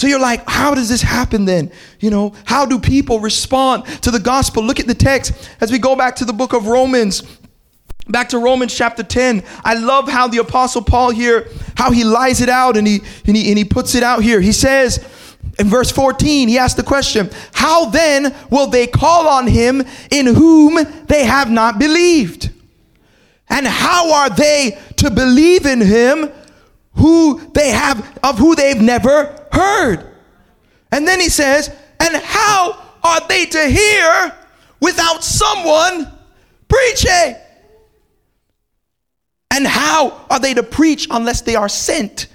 [0.02, 1.72] So you're like, how does this happen then?
[2.00, 4.64] You know, how do people respond to the gospel?
[4.64, 7.22] Look at the text as we go back to the book of Romans.
[8.08, 9.44] Back to Romans chapter 10.
[9.64, 13.38] I love how the apostle Paul here, how he lies it out and he and
[13.38, 14.42] he, and he puts it out here.
[14.42, 15.08] He says
[15.60, 20.26] in verse 14, he asks the question, How then will they call on him in
[20.26, 22.50] whom they have not believed?
[23.50, 26.32] And how are they to believe in him
[26.94, 30.08] who they have of who they've never heard.
[30.92, 34.36] And then he says, And how are they to hear
[34.80, 36.12] without someone
[36.68, 37.36] preaching?
[39.54, 42.28] And how are they to preach unless they are sent?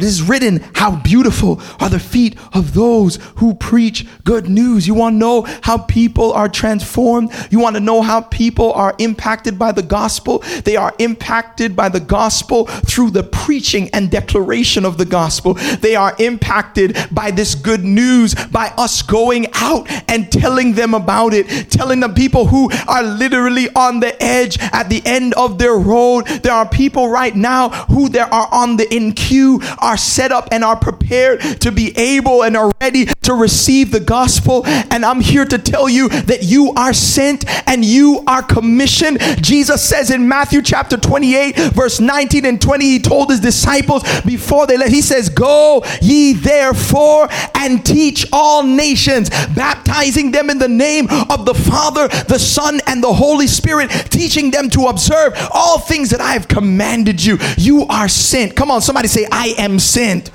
[0.00, 4.86] It is written, How beautiful are the feet of those who preach good news.
[4.86, 7.32] You want to know how people are transformed?
[7.50, 10.38] You want to know how people are impacted by the gospel?
[10.64, 15.54] They are impacted by the gospel through the preaching and declaration of the gospel.
[15.54, 21.34] They are impacted by this good news by us going out and telling them about
[21.34, 25.74] it, telling the people who are literally on the edge at the end of their
[25.74, 26.26] road.
[26.26, 30.48] There are people right now who there are on the in queue are set up
[30.52, 34.62] and are prepared to be able and are ready to receive the gospel.
[34.66, 39.20] And I'm here to tell you that you are sent and you are commissioned.
[39.40, 44.66] Jesus says in Matthew chapter 28, verse 19 and 20, he told his disciples before
[44.66, 50.68] they left, he says, Go ye therefore and teach all nations, baptizing them in the
[50.68, 55.78] name of the Father, the Son, and the Holy Spirit, teaching them to observe all
[55.78, 57.38] things that I have commanded you.
[57.56, 58.56] You are sent.
[58.56, 60.30] Come on, somebody say, I am sent.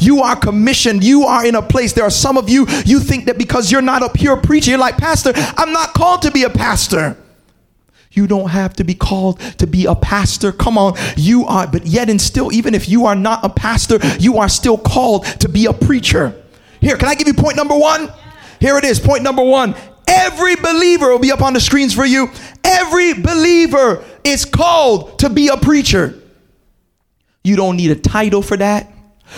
[0.00, 1.04] You are commissioned.
[1.04, 1.92] You are in a place.
[1.92, 4.80] There are some of you, you think that because you're not a pure preacher, you're
[4.80, 7.16] like, Pastor, I'm not called to be a pastor.
[8.12, 10.50] You don't have to be called to be a pastor.
[10.50, 13.98] Come on, you are, but yet and still, even if you are not a pastor,
[14.18, 16.34] you are still called to be a preacher.
[16.80, 18.12] Here, can I give you point number one?
[18.58, 19.76] Here it is, point number one.
[20.08, 22.30] Every believer will be up on the screens for you.
[22.64, 26.20] Every believer is called to be a preacher.
[27.44, 28.92] You don't need a title for that.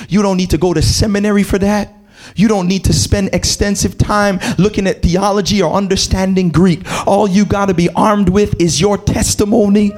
[0.08, 1.94] You don't need to go to seminary for that.
[2.36, 6.82] You don't need to spend extensive time looking at theology or understanding Greek.
[7.06, 9.92] All you got to be armed with is your testimony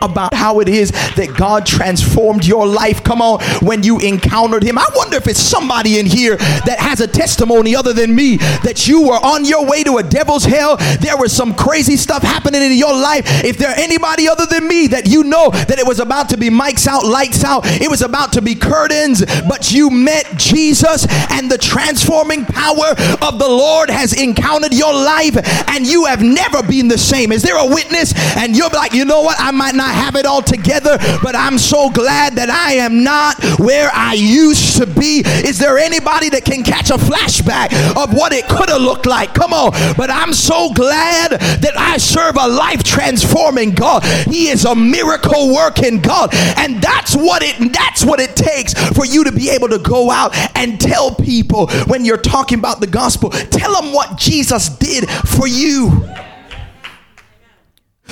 [0.00, 3.02] about how it is that God transformed your life.
[3.04, 4.78] Come on, when you encountered Him.
[4.78, 8.86] I wonder if it's somebody in here that has a testimony other than me that
[8.86, 10.76] you were on your way to a devil's hell.
[11.00, 13.24] There was some crazy stuff happening in your life.
[13.44, 16.50] If there anybody other than me that you know that it was about to be
[16.50, 21.50] mics out, lights out, it was about to be curtains, but you met Jesus and
[21.50, 22.90] the transforming power
[23.22, 25.36] of the Lord has encountered your life
[25.68, 27.32] and you have never been the same.
[27.32, 28.12] Is there a witness?
[28.36, 29.36] And you're like, you know what?
[29.38, 33.42] I might not have it all together, but I'm so glad that I am not
[33.58, 35.22] where I used to be.
[35.24, 39.34] Is there anybody that can catch a flashback of what it could have looked like?
[39.34, 39.72] Come on.
[39.96, 44.04] But I'm so glad that I serve a life transforming God.
[44.26, 46.34] He is a miracle working God.
[46.56, 50.10] And that's what it that's what it takes for you to be able to go
[50.10, 55.08] out and tell people when you're talking about the gospel, tell them what Jesus did
[55.08, 56.08] for you.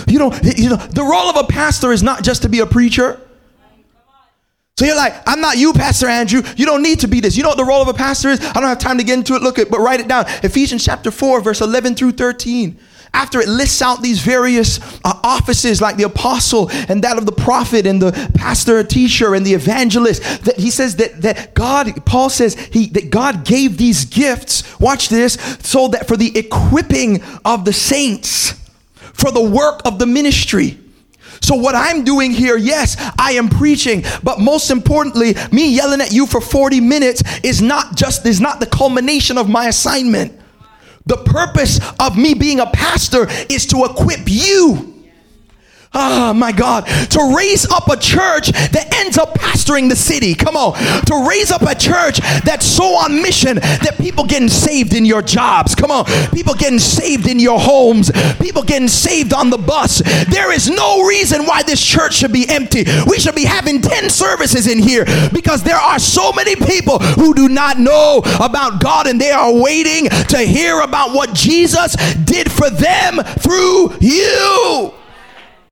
[0.06, 2.66] You know, you know, the role of a pastor is not just to be a
[2.66, 3.20] preacher.
[4.78, 6.42] So you're like, I'm not you, Pastor Andrew.
[6.54, 7.34] You don't need to be this.
[7.34, 8.40] You know what the role of a pastor is?
[8.40, 9.42] I don't have time to get into it.
[9.42, 10.26] Look at, but write it down.
[10.42, 12.78] Ephesians chapter 4, verse 11 through 13.
[13.14, 17.32] After it lists out these various uh, offices like the apostle and that of the
[17.32, 22.28] prophet and the pastor, teacher, and the evangelist, that he says that, that God, Paul
[22.28, 27.64] says he that God gave these gifts, watch this, so that for the equipping of
[27.64, 28.52] the saints,
[29.16, 30.78] for the work of the ministry.
[31.42, 36.12] So, what I'm doing here, yes, I am preaching, but most importantly, me yelling at
[36.12, 40.40] you for 40 minutes is not just, is not the culmination of my assignment.
[41.06, 44.95] The purpose of me being a pastor is to equip you
[45.98, 46.86] Oh my God.
[46.86, 50.34] To raise up a church that ends up pastoring the city.
[50.34, 50.74] Come on.
[51.06, 55.22] To raise up a church that's so on mission that people getting saved in your
[55.22, 55.74] jobs.
[55.74, 56.04] Come on.
[56.32, 58.12] People getting saved in your homes.
[58.38, 60.02] People getting saved on the bus.
[60.28, 62.84] There is no reason why this church should be empty.
[63.06, 67.32] We should be having 10 services in here because there are so many people who
[67.32, 72.52] do not know about God and they are waiting to hear about what Jesus did
[72.52, 74.92] for them through you.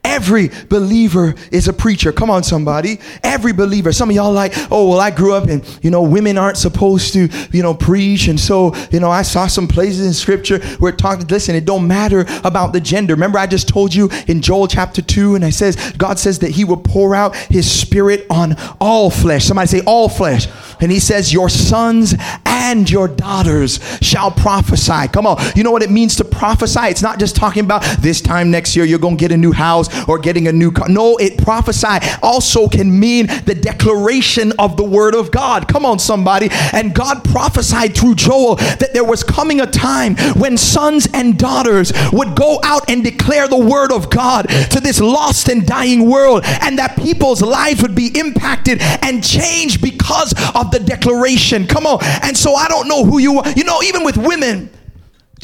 [0.04, 2.12] Every believer is a preacher.
[2.12, 3.00] Come on, somebody.
[3.22, 3.90] Every believer.
[3.90, 7.14] Some of y'all like, oh, well, I grew up and, you know, women aren't supposed
[7.14, 8.28] to, you know, preach.
[8.28, 11.64] And so, you know, I saw some places in scripture where it talked, listen, it
[11.64, 13.14] don't matter about the gender.
[13.14, 16.50] Remember, I just told you in Joel chapter 2, and I says, God says that
[16.50, 19.46] he will pour out his spirit on all flesh.
[19.46, 20.46] Somebody say, all flesh.
[20.80, 22.14] And he says, your sons
[22.44, 25.08] and your daughters shall prophesy.
[25.08, 25.42] Come on.
[25.56, 26.88] You know what it means to prophesy?
[26.88, 29.52] It's not just talking about this time next year, you're going to get a new
[29.52, 30.88] house or getting a new car.
[30.88, 35.68] No, it prophesy also can mean the declaration of the word of God.
[35.68, 36.48] Come on, somebody.
[36.72, 41.92] And God prophesied through Joel that there was coming a time when sons and daughters
[42.12, 46.42] would go out and declare the word of God to this lost and dying world,
[46.62, 51.66] and that people's lives would be impacted and changed because of the declaration.
[51.66, 51.98] Come on.
[52.22, 53.50] And so I don't know who you are.
[53.52, 54.70] You know, even with women,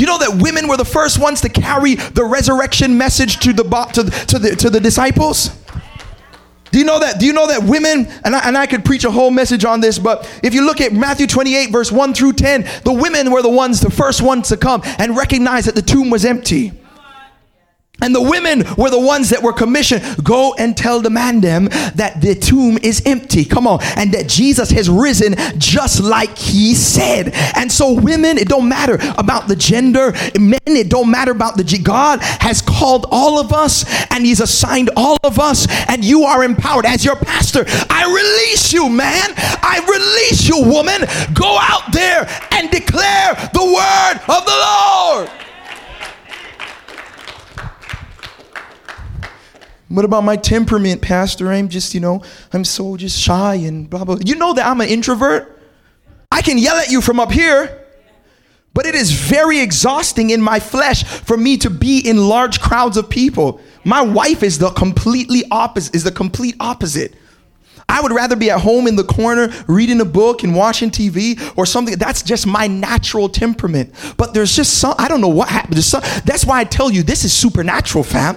[0.01, 3.63] you know that women were the first ones to carry the resurrection message to the
[3.63, 5.51] to to the, to the disciples?
[6.71, 7.19] Do you know that?
[7.19, 9.81] Do you know that women, and I, and I could preach a whole message on
[9.81, 13.43] this, but if you look at Matthew 28, verse 1 through 10, the women were
[13.43, 16.80] the ones, the first ones to come and recognize that the tomb was empty.
[18.03, 20.03] And the women were the ones that were commissioned.
[20.23, 23.45] Go and tell the man them that the tomb is empty.
[23.45, 23.81] Come on.
[23.97, 27.31] And that Jesus has risen just like he said.
[27.57, 30.13] And so women, it don't matter about the gender.
[30.39, 34.91] Men, it don't matter about the God has called all of us and he's assigned
[34.97, 37.65] all of us and you are empowered as your pastor.
[37.89, 39.33] I release you, man.
[39.37, 41.03] I release you, woman.
[41.35, 45.50] Go out there and declare the word of the Lord.
[49.91, 51.51] What about my temperament, Pastor?
[51.51, 52.23] I'm just, you know,
[52.53, 54.19] I'm so just shy and blah, blah.
[54.25, 55.61] You know that I'm an introvert?
[56.31, 57.85] I can yell at you from up here,
[58.73, 62.97] but it is very exhausting in my flesh for me to be in large crowds
[62.97, 63.61] of people.
[63.85, 67.17] My wife is the completely opposite, is the complete opposite.
[67.89, 71.53] I would rather be at home in the corner reading a book and watching TV
[71.59, 71.97] or something.
[71.99, 73.93] That's just my natural temperament.
[74.17, 75.83] But there's just some, I don't know what happened.
[75.83, 78.37] Some, that's why I tell you this is supernatural, fam.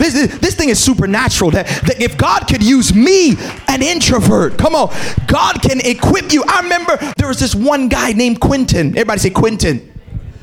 [0.00, 1.50] This, this, this thing is supernatural.
[1.50, 3.36] That, that if God could use me,
[3.68, 4.88] an introvert, come on,
[5.26, 6.42] God can equip you.
[6.48, 8.88] I remember there was this one guy named Quentin.
[8.88, 9.92] Everybody say Quentin.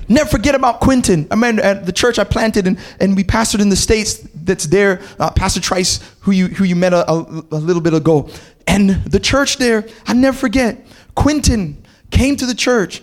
[0.07, 1.27] Never forget about Quentin.
[1.31, 4.65] I mean, at the church I planted and, and we pastored in the States that's
[4.65, 7.19] there, uh, Pastor Trice, who you, who you met a, a,
[7.51, 8.29] a little bit ago.
[8.67, 13.01] And the church there, I never forget, Quentin came to the church.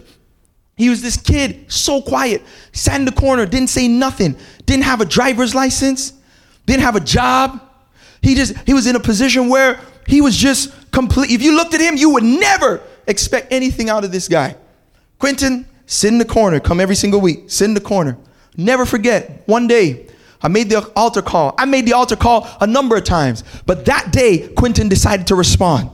[0.77, 4.37] He was this kid, so quiet, sat in the corner, didn't say nothing,
[4.67, 6.13] didn't have a driver's license,
[6.67, 7.61] didn't have a job.
[8.23, 11.31] He just he was in a position where he was just complete.
[11.31, 14.57] If you looked at him, you would never expect anything out of this guy.
[15.19, 18.17] Quentin, sit in the corner, come every single week, sit in the corner.
[18.57, 20.07] Never forget, one day
[20.43, 21.55] I made the altar call.
[21.59, 25.35] I made the altar call a number of times, but that day Quentin decided to
[25.35, 25.91] respond.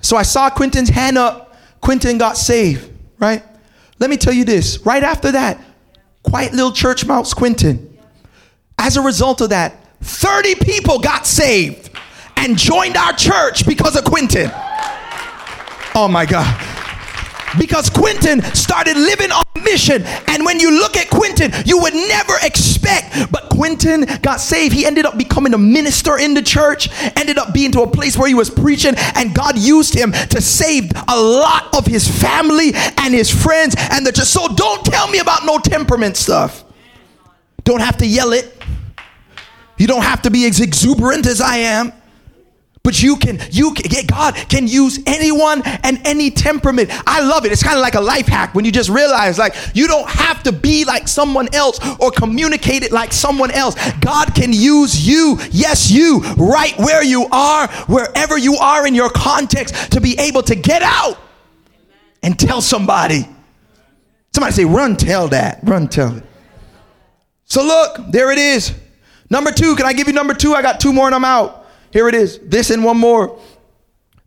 [0.00, 1.56] So I saw Quentin's hand up.
[1.80, 3.42] Quentin got saved, right?
[3.98, 4.78] Let me tell you this.
[4.80, 5.60] Right after that,
[6.22, 7.98] quiet little church mouse Quentin.
[8.78, 11.90] As a result of that, 30 people got saved
[12.36, 14.50] and joined our church because of Quentin.
[15.94, 16.64] Oh my God.
[17.58, 20.02] Because Quentin started living on mission.
[20.28, 23.32] And when you look at Quentin, you would never expect.
[23.32, 24.74] But Quentin got saved.
[24.74, 28.16] He ended up becoming a minister in the church, ended up being to a place
[28.16, 32.72] where he was preaching, and God used him to save a lot of his family
[32.98, 34.26] and his friends and the church.
[34.26, 36.64] So don't tell me about no temperament stuff.
[37.64, 38.54] Don't have to yell it.
[39.78, 41.92] You don't have to be as exuberant as I am.
[42.84, 46.88] But you can, you can, God can use anyone and any temperament.
[47.06, 47.52] I love it.
[47.52, 50.42] It's kind of like a life hack when you just realize, like, you don't have
[50.44, 53.74] to be like someone else or communicate it like someone else.
[54.00, 59.10] God can use you, yes, you, right where you are, wherever you are in your
[59.10, 61.18] context, to be able to get out
[62.22, 63.28] and tell somebody.
[64.32, 65.60] Somebody say, run, tell that.
[65.62, 66.24] Run, tell it.
[67.44, 68.72] So, look, there it is.
[69.30, 70.54] Number two, can I give you number two?
[70.54, 71.66] I got two more and I'm out.
[71.92, 72.38] Here it is.
[72.42, 73.38] This and one more.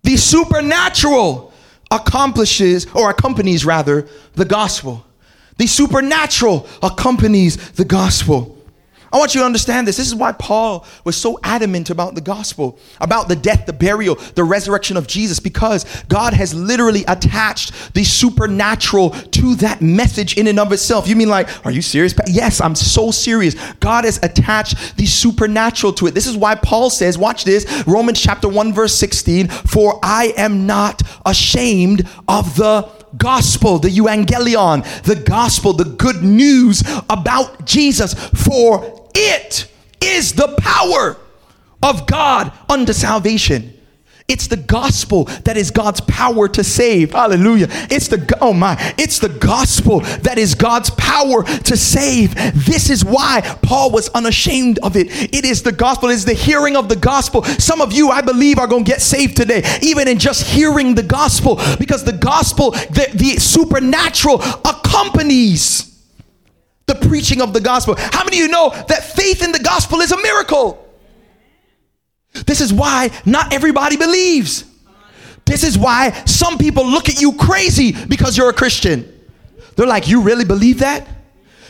[0.04, 1.54] The supernatural
[1.90, 5.06] accomplishes or accompanies rather the gospel.
[5.58, 8.58] The supernatural accompanies the gospel.
[9.14, 9.98] I want you to understand this.
[9.98, 14.16] This is why Paul was so adamant about the gospel, about the death, the burial,
[14.36, 20.48] the resurrection of Jesus, because God has literally attached the supernatural to that message in
[20.48, 21.08] and of itself.
[21.08, 22.14] You mean like, are you serious?
[22.28, 23.56] Yes, I'm so serious.
[23.80, 26.14] God has attached the supernatural to it.
[26.14, 30.66] This is why Paul says, watch this, Romans chapter 1, verse 16, for I am
[30.66, 39.01] not ashamed of the gospel, the evangelion, the gospel, the good news about Jesus, for
[39.14, 39.68] it
[40.02, 41.18] is the power
[41.84, 43.78] of God unto salvation.
[44.32, 47.12] It's the gospel that is God's power to save.
[47.12, 47.68] Hallelujah.
[47.90, 52.34] It's the oh my, it's the gospel that is God's power to save.
[52.54, 55.08] This is why Paul was unashamed of it.
[55.36, 57.44] It is the gospel, it is the hearing of the gospel.
[57.44, 60.96] Some of you, I believe, are going to get saved today, even in just hearing
[60.96, 65.91] the gospel, because the gospel, the, the supernatural accompanies
[66.88, 67.96] the preaching of the gospel.
[67.98, 70.88] How many of you know that faith in the gospel is a miracle?
[72.46, 74.66] This is why not everybody believes.
[75.46, 79.12] This is why some people look at you crazy because you're a Christian.
[79.76, 81.08] They're like, You really believe that?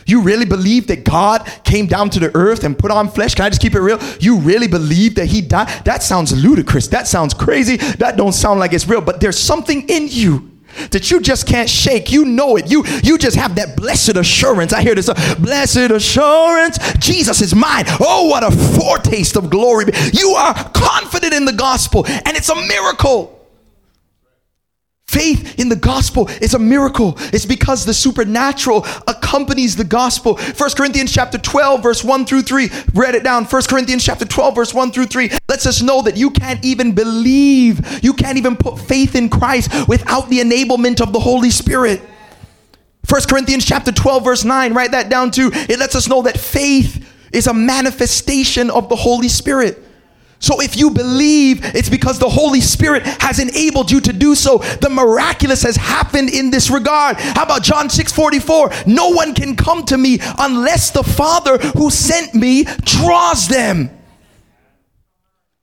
[0.06, 3.34] You really believe that God came down to the earth and put on flesh?
[3.34, 4.00] Can I just keep it real?
[4.20, 5.68] You really believe that he died?
[5.84, 6.88] That sounds ludicrous.
[6.88, 7.76] That sounds crazy.
[7.76, 10.51] That don't sound like it's real, but there's something in you
[10.90, 12.10] that you just can't shake.
[12.12, 12.70] You know it.
[12.70, 14.72] You you just have that blessed assurance.
[14.72, 16.78] I hear this uh, blessed assurance.
[16.98, 17.84] Jesus is mine.
[18.00, 19.86] Oh, what a foretaste of glory.
[20.12, 23.31] You are confident in the gospel and it's a miracle.
[25.12, 27.16] Faith in the gospel is a miracle.
[27.34, 30.38] It's because the supernatural accompanies the gospel.
[30.38, 32.70] 1 Corinthians chapter 12 verse 1 through 3.
[32.94, 33.44] Read it down.
[33.44, 36.94] 1 Corinthians chapter 12 verse 1 through 3 lets us know that you can't even
[36.94, 38.02] believe.
[38.02, 42.00] You can't even put faith in Christ without the enablement of the Holy Spirit.
[43.06, 44.72] 1 Corinthians chapter 12 verse 9.
[44.72, 45.50] Write that down too.
[45.52, 49.81] It lets us know that faith is a manifestation of the Holy Spirit.
[50.42, 54.58] So if you believe, it's because the Holy Spirit has enabled you to do so.
[54.58, 57.16] The miraculous has happened in this regard.
[57.18, 58.70] How about John 6 44?
[58.86, 63.88] No one can come to me unless the Father who sent me draws them.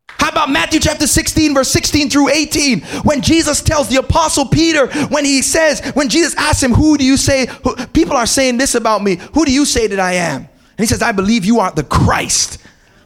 [0.07, 2.79] How about Matthew chapter 16, verse 16 through 18?
[3.03, 7.03] When Jesus tells the apostle Peter, when he says, when Jesus asks him, Who do
[7.03, 10.13] you say, who, people are saying this about me, who do you say that I
[10.13, 10.41] am?
[10.43, 12.59] And he says, I believe you are the Christ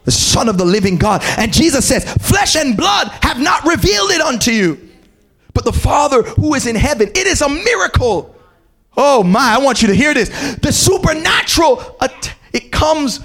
[0.04, 1.22] the Son of the living God.
[1.38, 4.88] And Jesus says, Flesh and blood have not revealed it unto you,
[5.52, 7.08] but the Father who is in heaven.
[7.08, 8.34] It is a miracle.
[8.96, 10.28] Oh my, I want you to hear this.
[10.56, 11.98] The supernatural,
[12.52, 13.20] it comes,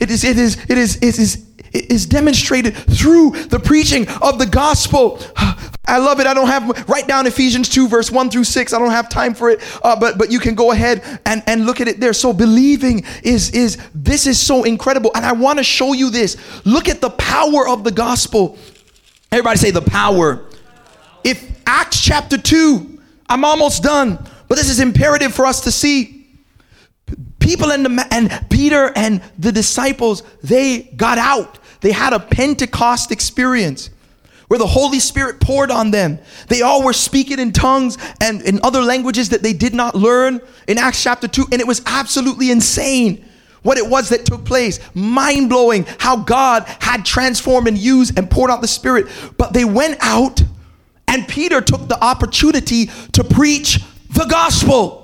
[0.00, 1.43] it is, it is, it is, it is,
[1.74, 5.20] is demonstrated through the preaching of the gospel.
[5.86, 6.26] I love it.
[6.26, 8.72] I don't have write down Ephesians 2 verse 1 through 6.
[8.72, 9.60] I don't have time for it.
[9.82, 12.14] Uh, but but you can go ahead and and look at it there.
[12.14, 16.36] So believing is is this is so incredible and I want to show you this.
[16.64, 18.56] Look at the power of the gospel.
[19.30, 20.46] Everybody say the power.
[21.22, 24.18] If Acts chapter 2, I'm almost done,
[24.48, 26.26] but this is imperative for us to see.
[27.40, 31.58] People and the and Peter and the disciples, they got out.
[31.84, 33.90] They had a Pentecost experience
[34.48, 36.18] where the Holy Spirit poured on them.
[36.48, 40.40] They all were speaking in tongues and in other languages that they did not learn
[40.66, 41.48] in Acts chapter 2.
[41.52, 43.28] And it was absolutely insane
[43.60, 44.80] what it was that took place.
[44.94, 49.06] Mind blowing how God had transformed and used and poured out the Spirit.
[49.36, 50.42] But they went out,
[51.06, 55.03] and Peter took the opportunity to preach the gospel.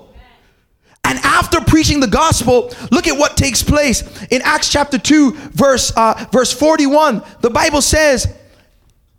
[1.10, 4.02] And after preaching the gospel, look at what takes place.
[4.28, 7.24] In Acts chapter 2, verse, uh, verse 41.
[7.40, 8.32] The Bible says,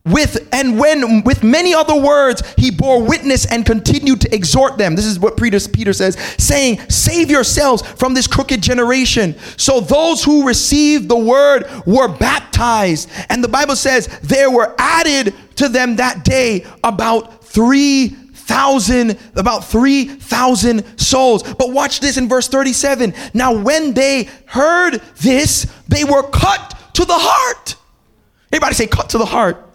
[0.05, 4.95] with and when with many other words he bore witness and continued to exhort them.
[4.95, 9.35] This is what peter, peter says saying save yourselves from this crooked generation.
[9.57, 13.11] So those who received the word were baptized.
[13.29, 18.15] And the bible says there were added to them that day about three
[18.51, 21.43] thousand about 3000 souls.
[21.43, 27.05] But watch this in verse 37 now when they heard this they were cut to
[27.05, 27.75] the heart.
[28.51, 29.65] Everybody say cut to the heart?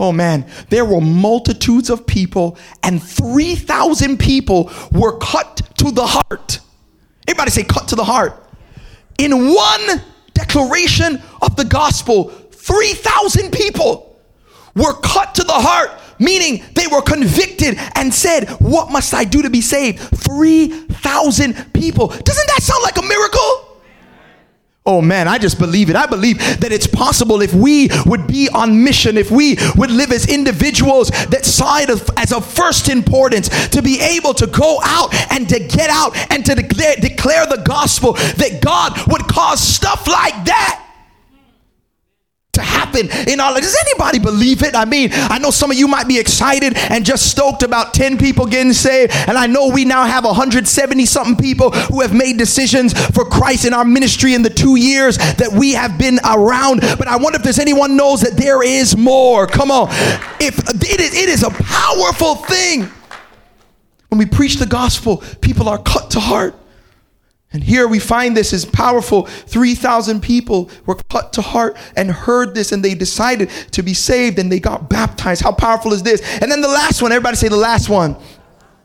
[0.00, 6.60] Oh man, there were multitudes of people, and 3,000 people were cut to the heart.
[7.28, 8.42] Everybody say, cut to the heart.
[9.18, 10.02] In one
[10.32, 14.18] declaration of the gospel, 3,000 people
[14.74, 15.90] were cut to the heart,
[16.20, 19.98] meaning they were convicted and said, What must I do to be saved?
[19.98, 22.08] 3,000 people.
[22.08, 23.66] Doesn't that sound like a miracle?
[24.86, 25.96] Oh man, I just believe it.
[25.96, 30.10] I believe that it's possible if we would be on mission, if we would live
[30.10, 35.14] as individuals that side of as of first importance, to be able to go out
[35.30, 40.06] and to get out and to declare, declare the gospel, that God would cause stuff
[40.06, 40.89] like that
[43.08, 43.62] in our life.
[43.62, 44.74] Does anybody believe it?
[44.74, 48.18] I mean, I know some of you might be excited and just stoked about 10
[48.18, 49.12] people getting saved.
[49.26, 53.64] And I know we now have 170 something people who have made decisions for Christ
[53.64, 56.80] in our ministry in the two years that we have been around.
[56.80, 59.46] But I wonder if there's anyone knows that there is more.
[59.46, 59.88] Come on.
[60.40, 62.90] If it is, it is a powerful thing.
[64.08, 66.56] When we preach the gospel, people are cut to heart.
[67.52, 69.26] And here we find this is powerful.
[69.26, 74.38] 3,000 people were cut to heart and heard this and they decided to be saved
[74.38, 75.42] and they got baptized.
[75.42, 76.20] How powerful is this?
[76.40, 78.16] And then the last one, everybody say the last one.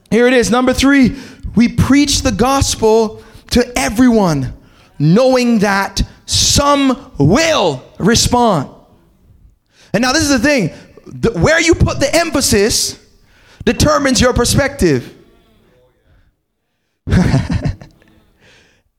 [0.10, 1.16] Here it is, number three.
[1.56, 4.54] We preach the gospel to everyone,
[4.98, 8.70] knowing that some will respond.
[9.94, 10.74] And now, this is the thing
[11.06, 13.00] the, where you put the emphasis
[13.64, 15.16] determines your perspective.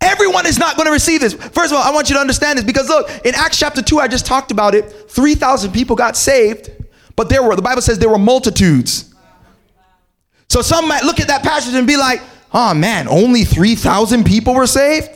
[0.00, 1.34] Everyone is not going to receive this.
[1.34, 3.98] First of all, I want you to understand this because look, in Acts chapter 2,
[3.98, 4.90] I just talked about it.
[5.10, 6.70] 3,000 people got saved,
[7.16, 9.14] but there were, the Bible says there were multitudes.
[10.48, 12.20] So some might look at that passage and be like,
[12.52, 15.10] oh man, only 3,000 people were saved?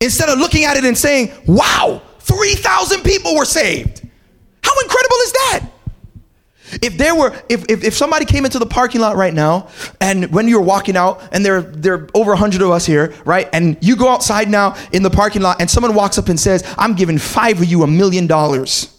[0.00, 4.06] Instead of looking at it and saying, wow, 3,000 people were saved.
[4.62, 5.70] How incredible is that?
[6.82, 9.68] If there were, if, if, if, somebody came into the parking lot right now,
[10.00, 13.14] and when you're walking out, and there, there are over a hundred of us here,
[13.24, 13.48] right?
[13.52, 16.64] And you go outside now in the parking lot, and someone walks up and says,
[16.76, 18.92] I'm giving five of you a million dollars.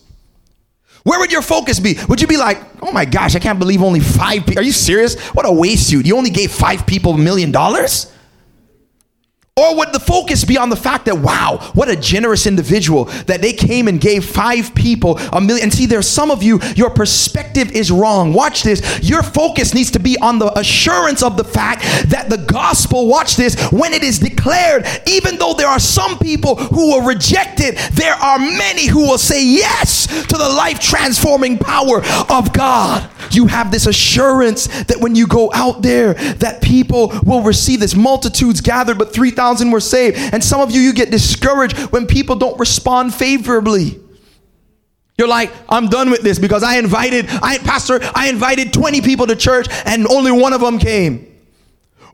[1.03, 1.97] Where would your focus be?
[2.09, 4.59] Would you be like, oh my gosh, I can't believe only five people?
[4.59, 5.17] Are you serious?
[5.29, 6.05] What a waste, dude.
[6.05, 8.11] You only gave five people a million dollars?
[9.57, 13.41] Or would the focus be on the fact that, wow, what a generous individual that
[13.41, 15.63] they came and gave five people a million?
[15.63, 18.33] And see, there's some of you, your perspective is wrong.
[18.33, 18.99] Watch this.
[19.01, 23.35] Your focus needs to be on the assurance of the fact that the gospel, watch
[23.35, 27.77] this, when it is declared, even though there are some people who will reject it,
[27.93, 33.09] there are many who will say yes to the life transforming power of God.
[33.31, 37.95] You have this assurance that when you go out there, that people will receive this.
[37.95, 40.17] Multitudes gathered, but 3,000 3,000 were saved.
[40.33, 43.99] And some of you, you get discouraged when people don't respond favorably.
[45.17, 49.25] You're like, I'm done with this because I invited, I pastor, I invited 20 people
[49.27, 51.36] to church and only one of them came.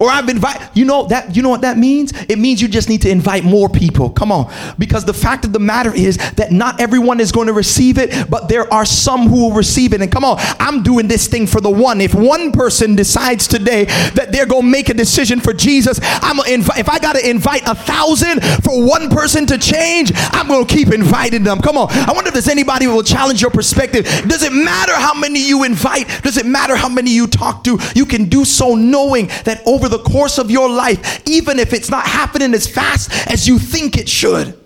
[0.03, 2.11] Or I've invited, you know that you know what that means?
[2.27, 4.09] It means you just need to invite more people.
[4.09, 4.53] Come on.
[4.77, 8.29] Because the fact of the matter is that not everyone is going to receive it,
[8.29, 10.01] but there are some who will receive it.
[10.01, 12.01] And come on, I'm doing this thing for the one.
[12.01, 13.85] If one person decides today
[14.15, 17.15] that they're going to make a decision for Jesus, I'm gonna invite if I got
[17.15, 21.61] to invite a thousand for one person to change, I'm going to keep inviting them.
[21.61, 21.87] Come on.
[21.91, 24.03] I wonder if there's anybody who will challenge your perspective.
[24.27, 26.09] Does it matter how many you invite?
[26.23, 27.79] Does it matter how many you talk to?
[27.95, 31.89] You can do so knowing that over the course of your life, even if it's
[31.89, 34.59] not happening as fast as you think it should.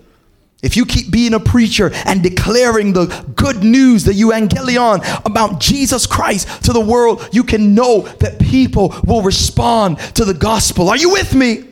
[0.62, 3.06] If you keep being a preacher and declaring the
[3.36, 8.94] good news, the evangelion about Jesus Christ to the world, you can know that people
[9.04, 10.88] will respond to the gospel.
[10.88, 11.64] Are you with me?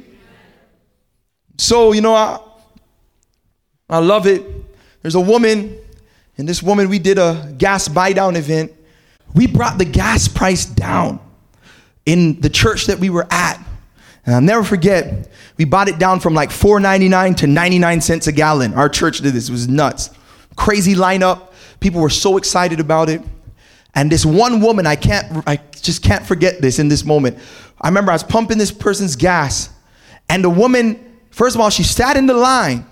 [1.58, 2.38] So, you know, I,
[3.88, 4.44] I love it.
[5.00, 5.78] There's a woman,
[6.36, 8.72] and this woman, we did a gas buy down event.
[9.34, 11.25] We brought the gas price down
[12.06, 13.62] in the church that we were at.
[14.24, 18.32] And I'll never forget, we bought it down from like $4.99 to 99 cents a
[18.32, 18.74] gallon.
[18.74, 20.10] Our church did this, it was nuts.
[20.56, 21.52] Crazy lineup.
[21.80, 23.20] People were so excited about it.
[23.94, 27.38] And this one woman, I can't, I just can't forget this in this moment.
[27.80, 29.70] I remember I was pumping this person's gas,
[30.28, 32.86] and the woman, first of all, she sat in the line,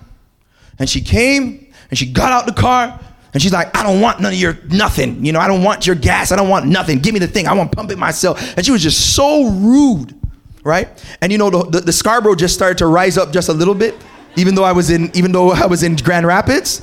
[0.79, 2.99] and she came and she got out the car
[3.35, 5.25] and she's like, I don't want none of your nothing.
[5.25, 6.31] You know, I don't want your gas.
[6.31, 6.99] I don't want nothing.
[6.99, 7.49] Give me the thing.
[7.49, 8.55] I want to pump it myself.
[8.55, 10.17] And she was just so rude,
[10.63, 10.87] right?
[11.19, 13.75] And you know, the, the, the Scarborough just started to rise up just a little
[13.75, 13.93] bit,
[14.37, 16.81] even though I was in, even though I was in Grand Rapids,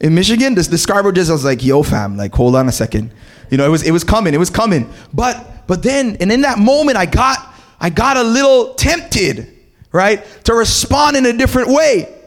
[0.00, 0.54] in Michigan.
[0.54, 3.10] The, Scarborough just I was like, yo, fam, like, hold on a second.
[3.50, 4.34] You know, it was it was coming.
[4.34, 4.92] It was coming.
[5.14, 9.50] But but then, and in that moment, I got I got a little tempted,
[9.92, 12.19] right, to respond in a different way.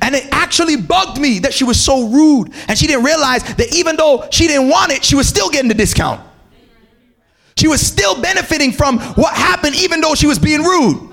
[0.00, 2.52] And it actually bugged me that she was so rude.
[2.68, 5.68] And she didn't realize that even though she didn't want it, she was still getting
[5.68, 6.20] the discount.
[7.56, 11.09] She was still benefiting from what happened, even though she was being rude.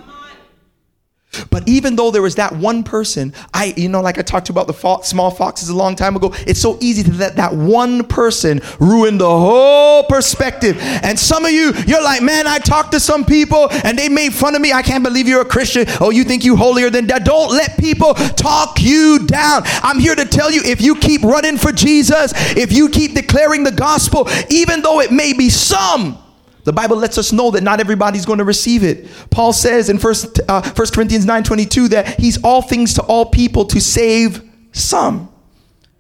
[1.50, 4.68] But even though there was that one person, I, you know, like I talked about
[4.68, 8.06] the fo- small foxes a long time ago, it's so easy to let that one
[8.06, 10.78] person ruin the whole perspective.
[10.80, 14.34] And some of you, you're like, man, I talked to some people and they made
[14.34, 14.74] fun of me.
[14.74, 15.86] I can't believe you're a Christian.
[16.00, 17.26] Oh, you think you holier than that.
[17.26, 19.64] Don't let people talk you down.
[19.66, 23.64] I'm here to tell you if you keep running for Jesus, if you keep declaring
[23.64, 26.18] the gospel, even though it may be some,
[26.68, 29.08] the Bible lets us know that not everybody's going to receive it.
[29.30, 33.64] Paul says in First, uh, 1 Corinthians 9:22 that he's all things to all people
[33.68, 34.42] to save
[34.74, 35.30] some.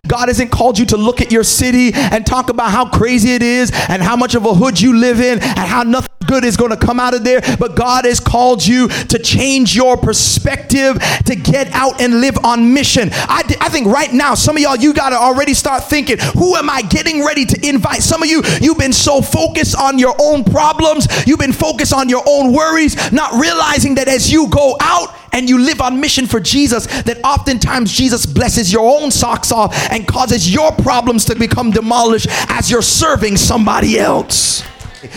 [0.07, 3.43] God hasn't called you to look at your city and talk about how crazy it
[3.43, 6.57] is and how much of a hood you live in and how nothing good is
[6.57, 7.41] going to come out of there.
[7.57, 12.73] But God has called you to change your perspective, to get out and live on
[12.73, 13.09] mission.
[13.11, 16.55] I, I think right now, some of y'all, you got to already start thinking, who
[16.55, 18.01] am I getting ready to invite?
[18.03, 22.09] Some of you, you've been so focused on your own problems, you've been focused on
[22.09, 26.27] your own worries, not realizing that as you go out, and you live on mission
[26.27, 31.35] for Jesus, that oftentimes Jesus blesses your own socks off and causes your problems to
[31.35, 34.63] become demolished as you're serving somebody else.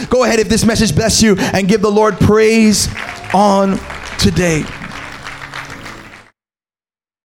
[0.08, 2.88] Go ahead if this message bless you and give the Lord praise
[3.32, 3.78] on
[4.18, 4.64] today.